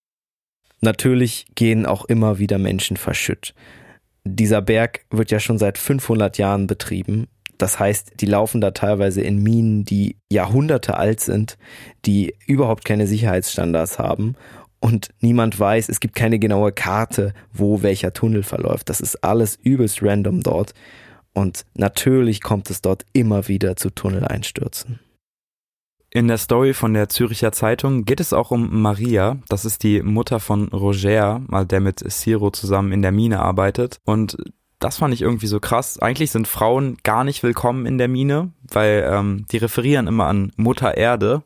Natürlich 0.80 1.46
gehen 1.54 1.86
auch 1.86 2.06
immer 2.06 2.38
wieder 2.38 2.58
Menschen 2.58 2.96
verschütt. 2.96 3.54
Dieser 4.24 4.62
Berg 4.62 5.04
wird 5.10 5.30
ja 5.30 5.40
schon 5.40 5.58
seit 5.58 5.78
500 5.78 6.38
Jahren 6.38 6.66
betrieben 6.66 7.28
das 7.62 7.78
heißt, 7.78 8.20
die 8.20 8.26
laufen 8.26 8.60
da 8.60 8.70
teilweise 8.70 9.20
in 9.20 9.42
Minen, 9.42 9.84
die 9.84 10.16
Jahrhunderte 10.30 10.96
alt 10.96 11.20
sind, 11.20 11.58
die 12.06 12.34
überhaupt 12.46 12.84
keine 12.84 13.06
Sicherheitsstandards 13.06 13.98
haben 13.98 14.36
und 14.80 15.10
niemand 15.20 15.60
weiß, 15.60 15.88
es 15.90 16.00
gibt 16.00 16.14
keine 16.14 16.38
genaue 16.38 16.72
Karte, 16.72 17.34
wo 17.52 17.82
welcher 17.82 18.12
Tunnel 18.12 18.42
verläuft. 18.42 18.88
Das 18.88 19.00
ist 19.00 19.22
alles 19.22 19.58
übelst 19.62 20.02
random 20.02 20.42
dort. 20.42 20.72
Und 21.32 21.64
natürlich 21.74 22.40
kommt 22.40 22.70
es 22.70 22.80
dort 22.80 23.04
immer 23.12 23.46
wieder 23.46 23.76
zu 23.76 23.90
Tunneleinsturzen. 23.90 24.98
In 26.12 26.26
der 26.26 26.38
Story 26.38 26.74
von 26.74 26.92
der 26.92 27.08
Züricher 27.08 27.52
Zeitung 27.52 28.04
geht 28.04 28.18
es 28.18 28.32
auch 28.32 28.50
um 28.50 28.82
Maria. 28.82 29.38
Das 29.48 29.64
ist 29.64 29.84
die 29.84 30.02
Mutter 30.02 30.40
von 30.40 30.68
Roger, 30.68 31.40
der 31.70 31.78
mit 31.78 32.00
Ciro 32.10 32.50
zusammen 32.50 32.90
in 32.90 33.02
der 33.02 33.12
Mine 33.12 33.38
arbeitet. 33.38 34.00
Und 34.04 34.36
das 34.80 34.96
fand 34.96 35.12
ich 35.14 35.22
irgendwie 35.22 35.46
so 35.46 35.60
krass. 35.60 35.98
Eigentlich 35.98 36.30
sind 36.30 36.48
Frauen 36.48 36.96
gar 37.04 37.22
nicht 37.22 37.42
willkommen 37.42 37.86
in 37.86 37.98
der 37.98 38.08
Mine, 38.08 38.50
weil 38.62 39.08
ähm, 39.08 39.44
die 39.52 39.58
referieren 39.58 40.06
immer 40.06 40.26
an 40.26 40.52
Mutter 40.56 40.96
Erde 40.96 41.42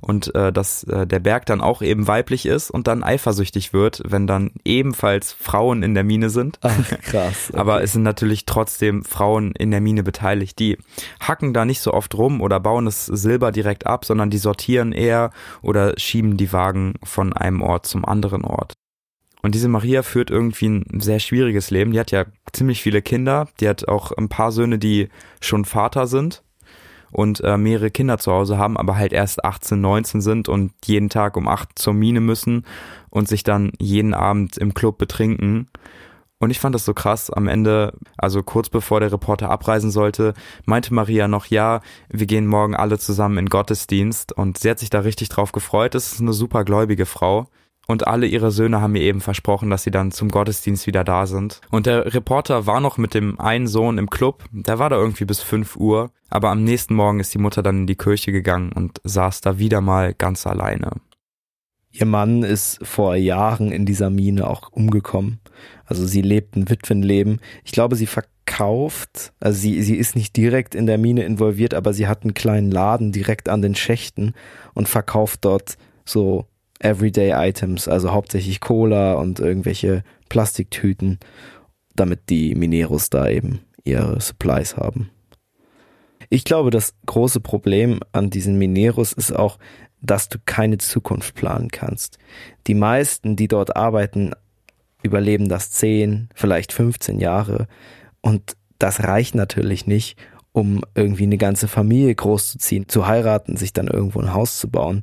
und 0.00 0.34
äh, 0.34 0.52
dass 0.52 0.82
äh, 0.84 1.06
der 1.06 1.20
Berg 1.20 1.46
dann 1.46 1.60
auch 1.60 1.82
eben 1.82 2.08
weiblich 2.08 2.46
ist 2.46 2.70
und 2.70 2.88
dann 2.88 3.04
eifersüchtig 3.04 3.72
wird, 3.72 4.02
wenn 4.04 4.26
dann 4.26 4.50
ebenfalls 4.64 5.32
Frauen 5.32 5.84
in 5.84 5.94
der 5.94 6.02
Mine 6.02 6.30
sind. 6.30 6.58
Ach, 6.62 6.76
krass. 7.02 7.48
Okay. 7.54 7.60
Aber 7.60 7.82
es 7.82 7.92
sind 7.92 8.02
natürlich 8.02 8.44
trotzdem 8.44 9.04
Frauen 9.04 9.52
in 9.52 9.70
der 9.70 9.80
Mine 9.80 10.02
beteiligt. 10.02 10.58
Die 10.58 10.76
hacken 11.20 11.54
da 11.54 11.64
nicht 11.64 11.80
so 11.80 11.94
oft 11.94 12.14
rum 12.16 12.40
oder 12.40 12.58
bauen 12.58 12.86
das 12.86 13.06
Silber 13.06 13.52
direkt 13.52 13.86
ab, 13.86 14.04
sondern 14.04 14.30
die 14.30 14.38
sortieren 14.38 14.92
eher 14.92 15.30
oder 15.62 15.94
schieben 15.96 16.36
die 16.36 16.52
Wagen 16.52 16.94
von 17.04 17.32
einem 17.32 17.62
Ort 17.62 17.86
zum 17.86 18.04
anderen 18.04 18.44
Ort. 18.44 18.74
Und 19.44 19.54
diese 19.54 19.68
Maria 19.68 20.02
führt 20.02 20.30
irgendwie 20.30 20.68
ein 20.68 21.00
sehr 21.00 21.18
schwieriges 21.18 21.70
Leben. 21.70 21.92
Die 21.92 22.00
hat 22.00 22.10
ja 22.10 22.24
ziemlich 22.54 22.80
viele 22.80 23.02
Kinder. 23.02 23.46
Die 23.60 23.68
hat 23.68 23.86
auch 23.86 24.10
ein 24.12 24.30
paar 24.30 24.52
Söhne, 24.52 24.78
die 24.78 25.10
schon 25.42 25.66
Vater 25.66 26.06
sind 26.06 26.42
und 27.12 27.42
äh, 27.44 27.58
mehrere 27.58 27.90
Kinder 27.90 28.16
zu 28.16 28.32
Hause 28.32 28.56
haben, 28.56 28.78
aber 28.78 28.96
halt 28.96 29.12
erst 29.12 29.44
18, 29.44 29.78
19 29.78 30.22
sind 30.22 30.48
und 30.48 30.72
jeden 30.86 31.10
Tag 31.10 31.36
um 31.36 31.46
8 31.46 31.78
zur 31.78 31.92
Mine 31.92 32.22
müssen 32.22 32.64
und 33.10 33.28
sich 33.28 33.44
dann 33.44 33.72
jeden 33.78 34.14
Abend 34.14 34.56
im 34.56 34.72
Club 34.72 34.96
betrinken. 34.96 35.68
Und 36.38 36.48
ich 36.48 36.58
fand 36.58 36.74
das 36.74 36.86
so 36.86 36.94
krass. 36.94 37.30
Am 37.30 37.46
Ende, 37.46 37.92
also 38.16 38.42
kurz 38.42 38.70
bevor 38.70 39.00
der 39.00 39.12
Reporter 39.12 39.50
abreisen 39.50 39.90
sollte, 39.90 40.32
meinte 40.64 40.94
Maria 40.94 41.28
noch, 41.28 41.44
ja, 41.44 41.82
wir 42.08 42.24
gehen 42.24 42.46
morgen 42.46 42.74
alle 42.74 42.98
zusammen 42.98 43.36
in 43.36 43.50
Gottesdienst. 43.50 44.32
Und 44.32 44.56
sie 44.56 44.70
hat 44.70 44.78
sich 44.78 44.88
da 44.88 45.00
richtig 45.00 45.28
drauf 45.28 45.52
gefreut. 45.52 45.94
Es 45.94 46.14
ist 46.14 46.22
eine 46.22 46.32
super 46.32 46.64
gläubige 46.64 47.04
Frau. 47.04 47.46
Und 47.86 48.06
alle 48.06 48.26
ihre 48.26 48.50
Söhne 48.50 48.80
haben 48.80 48.92
mir 48.92 49.02
eben 49.02 49.20
versprochen, 49.20 49.70
dass 49.70 49.82
sie 49.82 49.90
dann 49.90 50.10
zum 50.10 50.30
Gottesdienst 50.30 50.86
wieder 50.86 51.04
da 51.04 51.26
sind. 51.26 51.60
Und 51.70 51.86
der 51.86 52.14
Reporter 52.14 52.66
war 52.66 52.80
noch 52.80 52.98
mit 52.98 53.14
dem 53.14 53.38
einen 53.38 53.66
Sohn 53.66 53.98
im 53.98 54.08
Club. 54.08 54.44
Der 54.52 54.78
war 54.78 54.90
da 54.90 54.96
irgendwie 54.96 55.24
bis 55.24 55.40
5 55.40 55.76
Uhr. 55.76 56.10
Aber 56.30 56.50
am 56.50 56.64
nächsten 56.64 56.94
Morgen 56.94 57.20
ist 57.20 57.34
die 57.34 57.38
Mutter 57.38 57.62
dann 57.62 57.80
in 57.80 57.86
die 57.86 57.96
Kirche 57.96 58.32
gegangen 58.32 58.72
und 58.72 59.00
saß 59.04 59.40
da 59.40 59.58
wieder 59.58 59.80
mal 59.80 60.14
ganz 60.14 60.46
alleine. 60.46 60.92
Ihr 61.96 62.06
Mann 62.06 62.42
ist 62.42 62.84
vor 62.84 63.14
Jahren 63.14 63.70
in 63.70 63.86
dieser 63.86 64.10
Mine 64.10 64.48
auch 64.48 64.72
umgekommen. 64.72 65.38
Also 65.86 66.06
sie 66.06 66.22
lebt 66.22 66.56
ein 66.56 66.68
Witwenleben. 66.68 67.40
Ich 67.62 67.70
glaube, 67.70 67.94
sie 67.94 68.08
verkauft, 68.08 69.32
also 69.38 69.56
sie, 69.56 69.80
sie 69.80 69.94
ist 69.94 70.16
nicht 70.16 70.36
direkt 70.36 70.74
in 70.74 70.86
der 70.86 70.98
Mine 70.98 71.22
involviert, 71.22 71.72
aber 71.72 71.92
sie 71.92 72.08
hat 72.08 72.24
einen 72.24 72.34
kleinen 72.34 72.72
Laden 72.72 73.12
direkt 73.12 73.48
an 73.48 73.62
den 73.62 73.76
Schächten 73.76 74.34
und 74.72 74.88
verkauft 74.88 75.44
dort 75.44 75.76
so 76.04 76.48
Everyday 76.84 77.32
Items, 77.34 77.88
also 77.88 78.12
hauptsächlich 78.12 78.60
Cola 78.60 79.14
und 79.14 79.40
irgendwelche 79.40 80.04
Plastiktüten, 80.28 81.18
damit 81.96 82.28
die 82.28 82.54
Mineros 82.54 83.10
da 83.10 83.28
eben 83.28 83.60
ihre 83.84 84.20
Supplies 84.20 84.76
haben. 84.76 85.10
Ich 86.30 86.44
glaube, 86.44 86.70
das 86.70 86.94
große 87.06 87.40
Problem 87.40 88.00
an 88.12 88.30
diesen 88.30 88.58
Mineros 88.58 89.12
ist 89.12 89.34
auch, 89.34 89.58
dass 90.00 90.28
du 90.28 90.38
keine 90.44 90.78
Zukunft 90.78 91.34
planen 91.34 91.68
kannst. 91.70 92.18
Die 92.66 92.74
meisten, 92.74 93.36
die 93.36 93.48
dort 93.48 93.76
arbeiten, 93.76 94.32
überleben 95.02 95.48
das 95.48 95.70
10, 95.70 96.28
vielleicht 96.34 96.72
15 96.72 97.20
Jahre 97.20 97.66
und 98.20 98.56
das 98.78 99.02
reicht 99.04 99.34
natürlich 99.34 99.86
nicht, 99.86 100.18
um 100.52 100.82
irgendwie 100.94 101.24
eine 101.24 101.38
ganze 101.38 101.68
Familie 101.68 102.14
großzuziehen, 102.14 102.88
zu 102.88 103.06
heiraten, 103.06 103.56
sich 103.56 103.72
dann 103.72 103.88
irgendwo 103.88 104.20
ein 104.20 104.34
Haus 104.34 104.58
zu 104.58 104.68
bauen. 104.68 105.02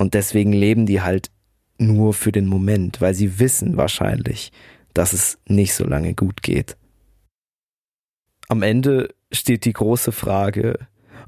Und 0.00 0.14
deswegen 0.14 0.54
leben 0.54 0.86
die 0.86 1.02
halt 1.02 1.30
nur 1.76 2.14
für 2.14 2.32
den 2.32 2.46
Moment, 2.46 3.02
weil 3.02 3.12
sie 3.12 3.38
wissen 3.38 3.76
wahrscheinlich, 3.76 4.50
dass 4.94 5.12
es 5.12 5.36
nicht 5.46 5.74
so 5.74 5.84
lange 5.84 6.14
gut 6.14 6.42
geht. 6.42 6.78
Am 8.48 8.62
Ende 8.62 9.10
steht 9.30 9.66
die 9.66 9.74
große 9.74 10.10
Frage, 10.10 10.78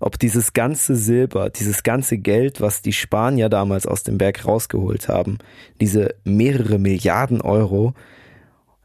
ob 0.01 0.19
dieses 0.19 0.55
ganze 0.55 0.97
Silber, 0.97 1.51
dieses 1.51 1.83
ganze 1.83 2.17
Geld, 2.17 2.63
was 2.63 2.81
die 2.81 2.95
Spanier 2.95 3.51
damals 3.51 3.87
aus 3.87 4.05
dem 4.05 4.17
Berg 4.17 4.47
rausgeholt 4.47 5.07
haben, 5.07 5.37
diese 5.79 6.15
mehrere 6.25 6.79
Milliarden 6.79 7.43
Euro, 7.43 7.93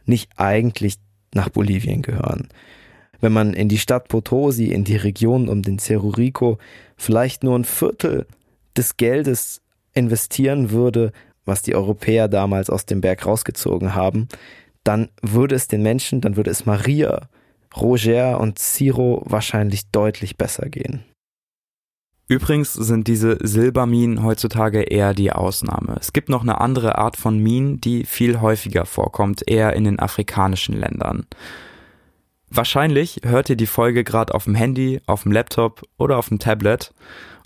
nicht 0.04 0.32
eigentlich 0.36 0.97
nach 1.34 1.47
Bolivien 1.47 2.02
gehören. 2.02 2.50
Wenn 3.21 3.32
man 3.32 3.54
in 3.54 3.69
die 3.69 3.80
Stadt 3.80 4.10
Potosi, 4.10 4.65
in 4.65 4.84
die 4.84 4.97
Region 4.97 5.47
um 5.47 5.62
den 5.62 5.80
Cerro 5.80 6.10
Rico 6.10 6.58
vielleicht 6.97 7.45
nur 7.45 7.58
ein 7.58 7.63
Viertel 7.63 8.28
des 8.76 8.97
Geldes 8.97 9.62
investieren 9.97 10.71
würde, 10.71 11.12
was 11.45 11.62
die 11.62 11.75
Europäer 11.75 12.27
damals 12.27 12.69
aus 12.69 12.86
dem 12.86 13.01
Berg 13.01 13.25
rausgezogen 13.25 13.95
haben, 13.95 14.27
dann 14.83 15.10
würde 15.21 15.55
es 15.55 15.67
den 15.67 15.81
Menschen, 15.81 16.21
dann 16.21 16.36
würde 16.36 16.51
es 16.51 16.65
Maria 16.65 17.29
Roger 17.75 18.39
und 18.39 18.60
Ciro 18.60 19.21
wahrscheinlich 19.25 19.89
deutlich 19.91 20.38
besser 20.38 20.69
gehen. 20.69 21.03
Übrigens 22.29 22.73
sind 22.73 23.07
diese 23.07 23.38
Silberminen 23.41 24.21
heutzutage 24.21 24.81
eher 24.81 25.13
die 25.13 25.31
Ausnahme. 25.31 25.95
Es 25.99 26.12
gibt 26.12 26.27
noch 26.27 26.41
eine 26.41 26.60
andere 26.60 26.97
Art 26.97 27.15
von 27.15 27.39
Minen, 27.39 27.79
die 27.79 28.03
viel 28.03 28.41
häufiger 28.41 28.86
vorkommt, 28.86 29.43
eher 29.47 29.73
in 29.73 29.86
den 29.86 29.99
afrikanischen 29.99 30.77
Ländern. 30.77 31.25
Wahrscheinlich 32.49 33.21
hört 33.23 33.49
ihr 33.49 33.55
die 33.55 33.65
Folge 33.65 34.03
gerade 34.03 34.33
auf 34.33 34.43
dem 34.43 34.55
Handy, 34.55 35.01
auf 35.05 35.23
dem 35.23 35.31
Laptop 35.31 35.83
oder 35.97 36.17
auf 36.17 36.27
dem 36.27 36.39
Tablet 36.39 36.93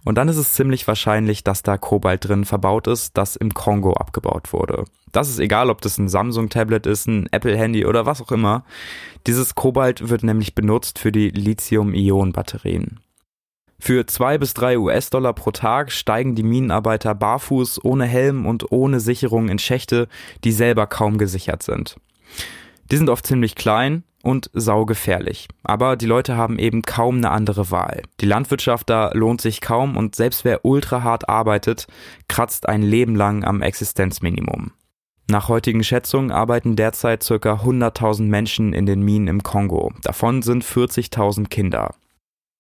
und 0.04 0.16
dann 0.16 0.28
ist 0.30 0.38
es 0.38 0.54
ziemlich 0.54 0.88
wahrscheinlich, 0.88 1.44
dass 1.44 1.64
da 1.64 1.78
Kobalt 1.78 2.28
drin 2.28 2.46
verbaut 2.46 2.88
ist, 2.88 3.18
das 3.18 3.36
im 3.36 3.54
Kongo 3.54 3.94
abgebaut 3.94 4.52
wurde. 4.52 4.86
Das 5.12 5.30
ist 5.30 5.40
egal, 5.40 5.70
ob 5.70 5.82
das 5.82 5.98
ein 5.98 6.10
Samsung-Tablet 6.10 6.86
ist, 6.86 7.08
ein 7.08 7.28
Apple-Handy 7.32 7.86
oder 7.86 8.06
was 8.06 8.22
auch 8.22 8.32
immer. 8.32 8.64
Dieses 9.28 9.56
Kobalt 9.56 10.10
wird 10.10 10.24
nämlich 10.24 10.56
benutzt 10.56 11.00
für 11.00 11.12
die 11.12 11.30
Lithium-Ionen-Batterien. 11.30 13.00
Für 13.80 14.06
zwei 14.06 14.38
bis 14.38 14.54
drei 14.54 14.78
US-Dollar 14.78 15.34
pro 15.34 15.52
Tag 15.52 15.92
steigen 15.92 16.36
die 16.36 16.44
Minenarbeiter 16.44 17.16
barfuß, 17.16 17.84
ohne 17.84 18.06
Helm 18.06 18.46
und 18.46 18.72
ohne 18.72 19.00
Sicherung 19.00 19.50
in 19.50 19.60
Schächte, 19.60 20.08
die 20.44 20.52
selber 20.52 20.86
kaum 20.88 21.18
gesichert 21.18 21.64
sind. 21.64 21.96
Die 22.92 22.98
sind 22.98 23.10
oft 23.10 23.26
ziemlich 23.26 23.56
klein 23.56 24.04
und 24.24 24.50
saugefährlich. 24.54 25.48
Aber 25.64 25.96
die 25.96 26.06
Leute 26.06 26.38
haben 26.38 26.60
eben 26.60 26.82
kaum 26.82 27.18
eine 27.18 27.32
andere 27.32 27.72
Wahl. 27.72 28.04
Die 28.20 28.26
Landwirtschaft 28.26 28.90
da 28.90 29.12
lohnt 29.14 29.42
sich 29.42 29.62
kaum 29.62 29.98
und 29.98 30.16
selbst 30.16 30.46
wer 30.46 30.66
ultra 30.66 31.04
hart 31.04 31.30
arbeitet, 31.30 31.88
kratzt 32.28 32.68
ein 32.68 32.82
Leben 32.82 33.16
lang 33.16 33.44
am 33.44 33.62
Existenzminimum. 33.62 34.72
Nach 35.30 35.48
heutigen 35.48 35.84
Schätzungen 35.84 36.32
arbeiten 36.32 36.76
derzeit 36.76 37.26
ca. 37.26 37.36
100.000 37.36 38.24
Menschen 38.24 38.74
in 38.74 38.86
den 38.86 39.02
Minen 39.02 39.28
im 39.28 39.44
Kongo. 39.44 39.94
Davon 40.04 40.42
sind 40.42 40.66
40.000 40.66 41.48
Kinder. 41.48 41.96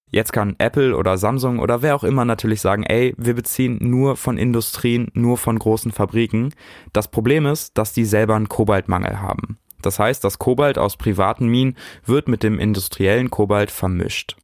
Jetzt 0.10 0.34
kann 0.34 0.56
Apple 0.58 0.96
oder 0.96 1.18
Samsung 1.18 1.60
oder 1.60 1.82
wer 1.82 1.96
auch 1.96 2.04
immer 2.04 2.26
natürlich 2.26 2.60
sagen, 2.60 2.84
ey, 2.84 3.14
wir 3.18 3.34
beziehen 3.34 3.78
nur 3.82 4.18
von 4.18 4.38
Industrien, 4.38 5.10
nur 5.14 5.38
von 5.38 5.58
großen 5.58 5.94
Fabriken. 5.94 6.54
Das 6.92 7.08
Problem 7.08 7.46
ist, 7.46 7.78
dass 7.78 7.94
die 7.94 8.04
selber 8.04 8.36
einen 8.36 8.50
Kobaltmangel 8.50 9.22
haben. 9.22 9.58
Das 9.82 10.00
heißt, 10.00 10.24
das 10.24 10.40
Kobalt 10.40 10.78
aus 10.78 10.98
privaten 10.98 11.48
Minen 11.48 11.78
wird 12.06 12.28
mit 12.28 12.44
dem 12.44 12.60
industriellen 12.60 13.30
Kobalt 13.30 13.72
vermischt. 13.72 14.36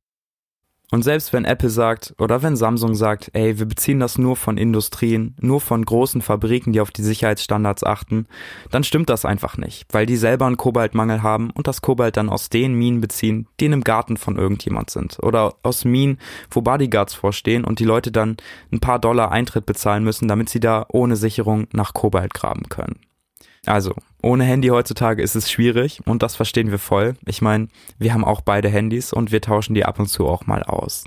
Und 0.89 1.04
selbst 1.04 1.34
wenn 1.34 1.43
Apple 1.43 1.69
sagt 1.69 2.15
oder 2.17 2.43
wenn 2.43 2.56
Samsung 2.56 2.95
sagt, 2.95 3.30
ey, 3.34 3.60
wir 3.60 3.65
beziehen 3.65 4.00
das 4.00 4.17
nur 4.17 4.38
von 4.38 4.58
Industrien, 4.58 5.36
nur 5.41 5.60
von 5.60 5.84
großen 5.84 6.21
Fabriken, 6.21 6.71
die 6.71 6.80
auf 6.80 6.91
die 6.91 7.04
Sicherheitsstandards 7.04 7.84
achten, 7.84 8.26
dann 8.71 8.86
stimmt 8.86 9.10
das 9.10 9.26
einfach 9.26 9.58
nicht, 9.58 9.86
weil 9.91 10.06
die 10.06 10.15
selber 10.15 10.45
einen 10.45 10.56
Kobaltmangel 10.56 11.23
haben 11.23 11.52
und 11.52 11.67
das 11.67 11.82
Kobalt 11.82 12.15
dann 12.15 12.30
aus 12.30 12.47
den 12.47 12.73
Minen 12.73 13.02
beziehen, 13.02 13.47
die 13.60 13.65
in 13.65 13.73
einem 13.73 13.84
Garten 13.84 14.15
von 14.15 14.38
irgendjemand 14.38 14.89
sind. 14.89 15.17
Oder 15.21 15.56
aus 15.62 15.84
Minen, 15.84 16.19
wo 16.52 16.62
Bodyguards 16.62 17.15
vorstehen 17.15 17.65
und 17.65 17.80
die 17.80 17.86
Leute 17.86 18.13
dann 18.13 18.38
ein 18.71 18.80
paar 18.80 19.00
Dollar 19.00 19.34
Eintritt 19.34 19.65
bezahlen 19.65 20.06
müssen, 20.06 20.30
damit 20.30 20.47
sie 20.47 20.62
da 20.62 20.86
ohne 20.88 21.17
Sicherung 21.17 21.67
nach 21.73 21.93
Kobalt 21.93 22.34
graben 22.34 22.69
können. 22.69 23.06
Also, 23.67 23.93
ohne 24.21 24.43
Handy 24.43 24.69
heutzutage 24.69 25.21
ist 25.21 25.36
es 25.36 25.51
schwierig 25.51 26.01
und 26.06 26.23
das 26.23 26.36
verstehen 26.36 26.71
wir 26.71 26.80
voll. 26.80 27.15
Ich 27.25 27.41
meine, 27.41 27.67
wir 27.99 28.13
haben 28.13 28.23
auch 28.23 28.41
beide 28.41 28.69
Handys 28.69 29.13
und 29.13 29.32
wir 29.32 29.41
tauschen 29.41 29.73
die 29.73 29.86
ab 29.86 29.99
und 29.99 30.08
zu 30.08 30.27
auch 30.27 30.45
mal 30.45 30.63
aus. 30.63 31.03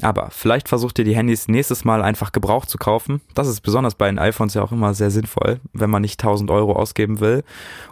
Aber 0.00 0.30
vielleicht 0.30 0.68
versucht 0.68 0.98
ihr 0.98 1.04
die 1.04 1.14
Handys 1.14 1.48
nächstes 1.48 1.84
Mal 1.84 2.02
einfach 2.02 2.32
gebraucht 2.32 2.70
zu 2.70 2.78
kaufen. 2.78 3.20
Das 3.34 3.46
ist 3.46 3.60
besonders 3.60 3.94
bei 3.94 4.06
den 4.06 4.18
iPhones 4.18 4.54
ja 4.54 4.62
auch 4.62 4.72
immer 4.72 4.94
sehr 4.94 5.10
sinnvoll, 5.10 5.60
wenn 5.72 5.90
man 5.90 6.02
nicht 6.02 6.20
1000 6.20 6.50
Euro 6.50 6.72
ausgeben 6.72 7.20
will. 7.20 7.44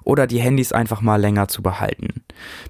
Oder 0.02 0.26
die 0.26 0.40
Handys 0.40 0.72
einfach 0.72 1.02
mal 1.02 1.20
länger 1.20 1.48
zu 1.48 1.62
behalten. 1.62 2.19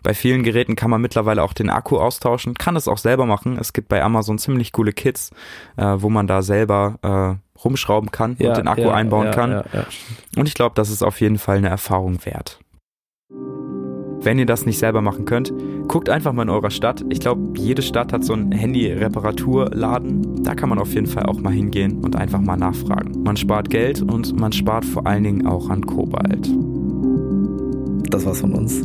Bei 0.03 0.15
vielen 0.15 0.43
Geräten 0.43 0.77
kann 0.77 0.91
man 0.91 1.01
mittlerweile 1.01 1.43
auch 1.43 1.53
den 1.53 1.71
Akku 1.71 1.99
austauschen, 1.99 2.55
kann 2.55 2.77
es 2.77 2.89
auch 2.89 2.99
selber 2.99 3.27
machen. 3.27 3.59
Es 3.59 3.73
gibt 3.73 3.89
bei 3.89 4.03
Amazon 4.03 4.39
ziemlich 4.39 4.73
coole 4.73 4.93
Kits, 4.93 5.31
äh, 5.77 5.97
wo 5.99 6.09
man 6.11 6.27
da 6.27 6.43
selber 6.43 6.99
äh, 7.03 7.61
rumschrauben 7.65 8.11
kann 8.11 8.37
ja, 8.39 8.51
und 8.51 8.59
den 8.59 8.69
Akku 8.69 8.83
ja, 8.83 8.95
einbauen 8.95 9.27
ja, 9.27 9.33
kann. 9.33 9.65
Und 10.37 10.47
ich 10.47 10.55
glaube, 10.55 10.75
das 10.75 10.91
ist 10.91 11.03
auf 11.03 11.21
jeden 11.21 11.39
Fall 11.39 11.59
eine 11.59 11.69
Erfahrung 11.69 12.25
wert. 12.25 12.61
Wenn 14.23 14.39
ihr 14.39 14.45
das 14.45 14.67
nicht 14.67 14.79
selber 14.79 15.01
machen 15.01 15.25
könnt, 15.25 15.51
guckt 15.89 16.11
einfach 16.11 16.35
mal 16.35 16.43
in 16.43 16.51
eurer 16.51 16.71
Stadt. 16.71 17.03
Ich 17.09 17.21
glaube, 17.21 17.59
jede 17.59 17.81
Stadt 17.81 18.13
hat 18.13 18.23
so 18.23 18.35
einen 18.35 18.53
Handy-Reparaturladen. 18.53 20.45
Da 20.45 20.55
kann 20.55 20.69
man 20.69 20.79
auf 20.79 20.93
jeden 20.93 21.07
Fall 21.07 21.25
auch 21.25 21.41
mal 21.41 21.53
hingehen 21.53 22.05
und 22.05 22.17
einfach 22.17 22.41
mal 22.41 22.57
nachfragen. 22.57 23.23
Man 23.23 23.39
spart 23.39 23.71
Geld 23.71 24.03
und 24.03 24.39
man 24.39 24.53
spart 24.53 24.85
vor 24.85 25.07
allen 25.07 25.25
Dingen 25.25 25.47
auch 25.47 25.71
an 25.71 25.87
Kobalt. 25.87 26.51
Das 28.11 28.27
war's 28.27 28.41
von 28.41 28.53
uns. 28.53 28.83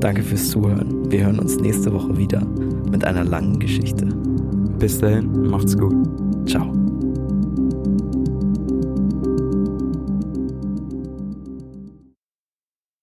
Danke 0.00 0.22
fürs 0.22 0.50
Zuhören. 0.50 1.10
Wir 1.10 1.26
hören 1.26 1.38
uns 1.38 1.56
nächste 1.58 1.92
Woche 1.92 2.16
wieder 2.16 2.44
mit 2.90 3.04
einer 3.04 3.24
langen 3.24 3.58
Geschichte. 3.58 4.06
Bis 4.78 4.98
dahin, 4.98 5.48
macht's 5.48 5.76
gut. 5.76 5.94
Ciao. 6.46 6.72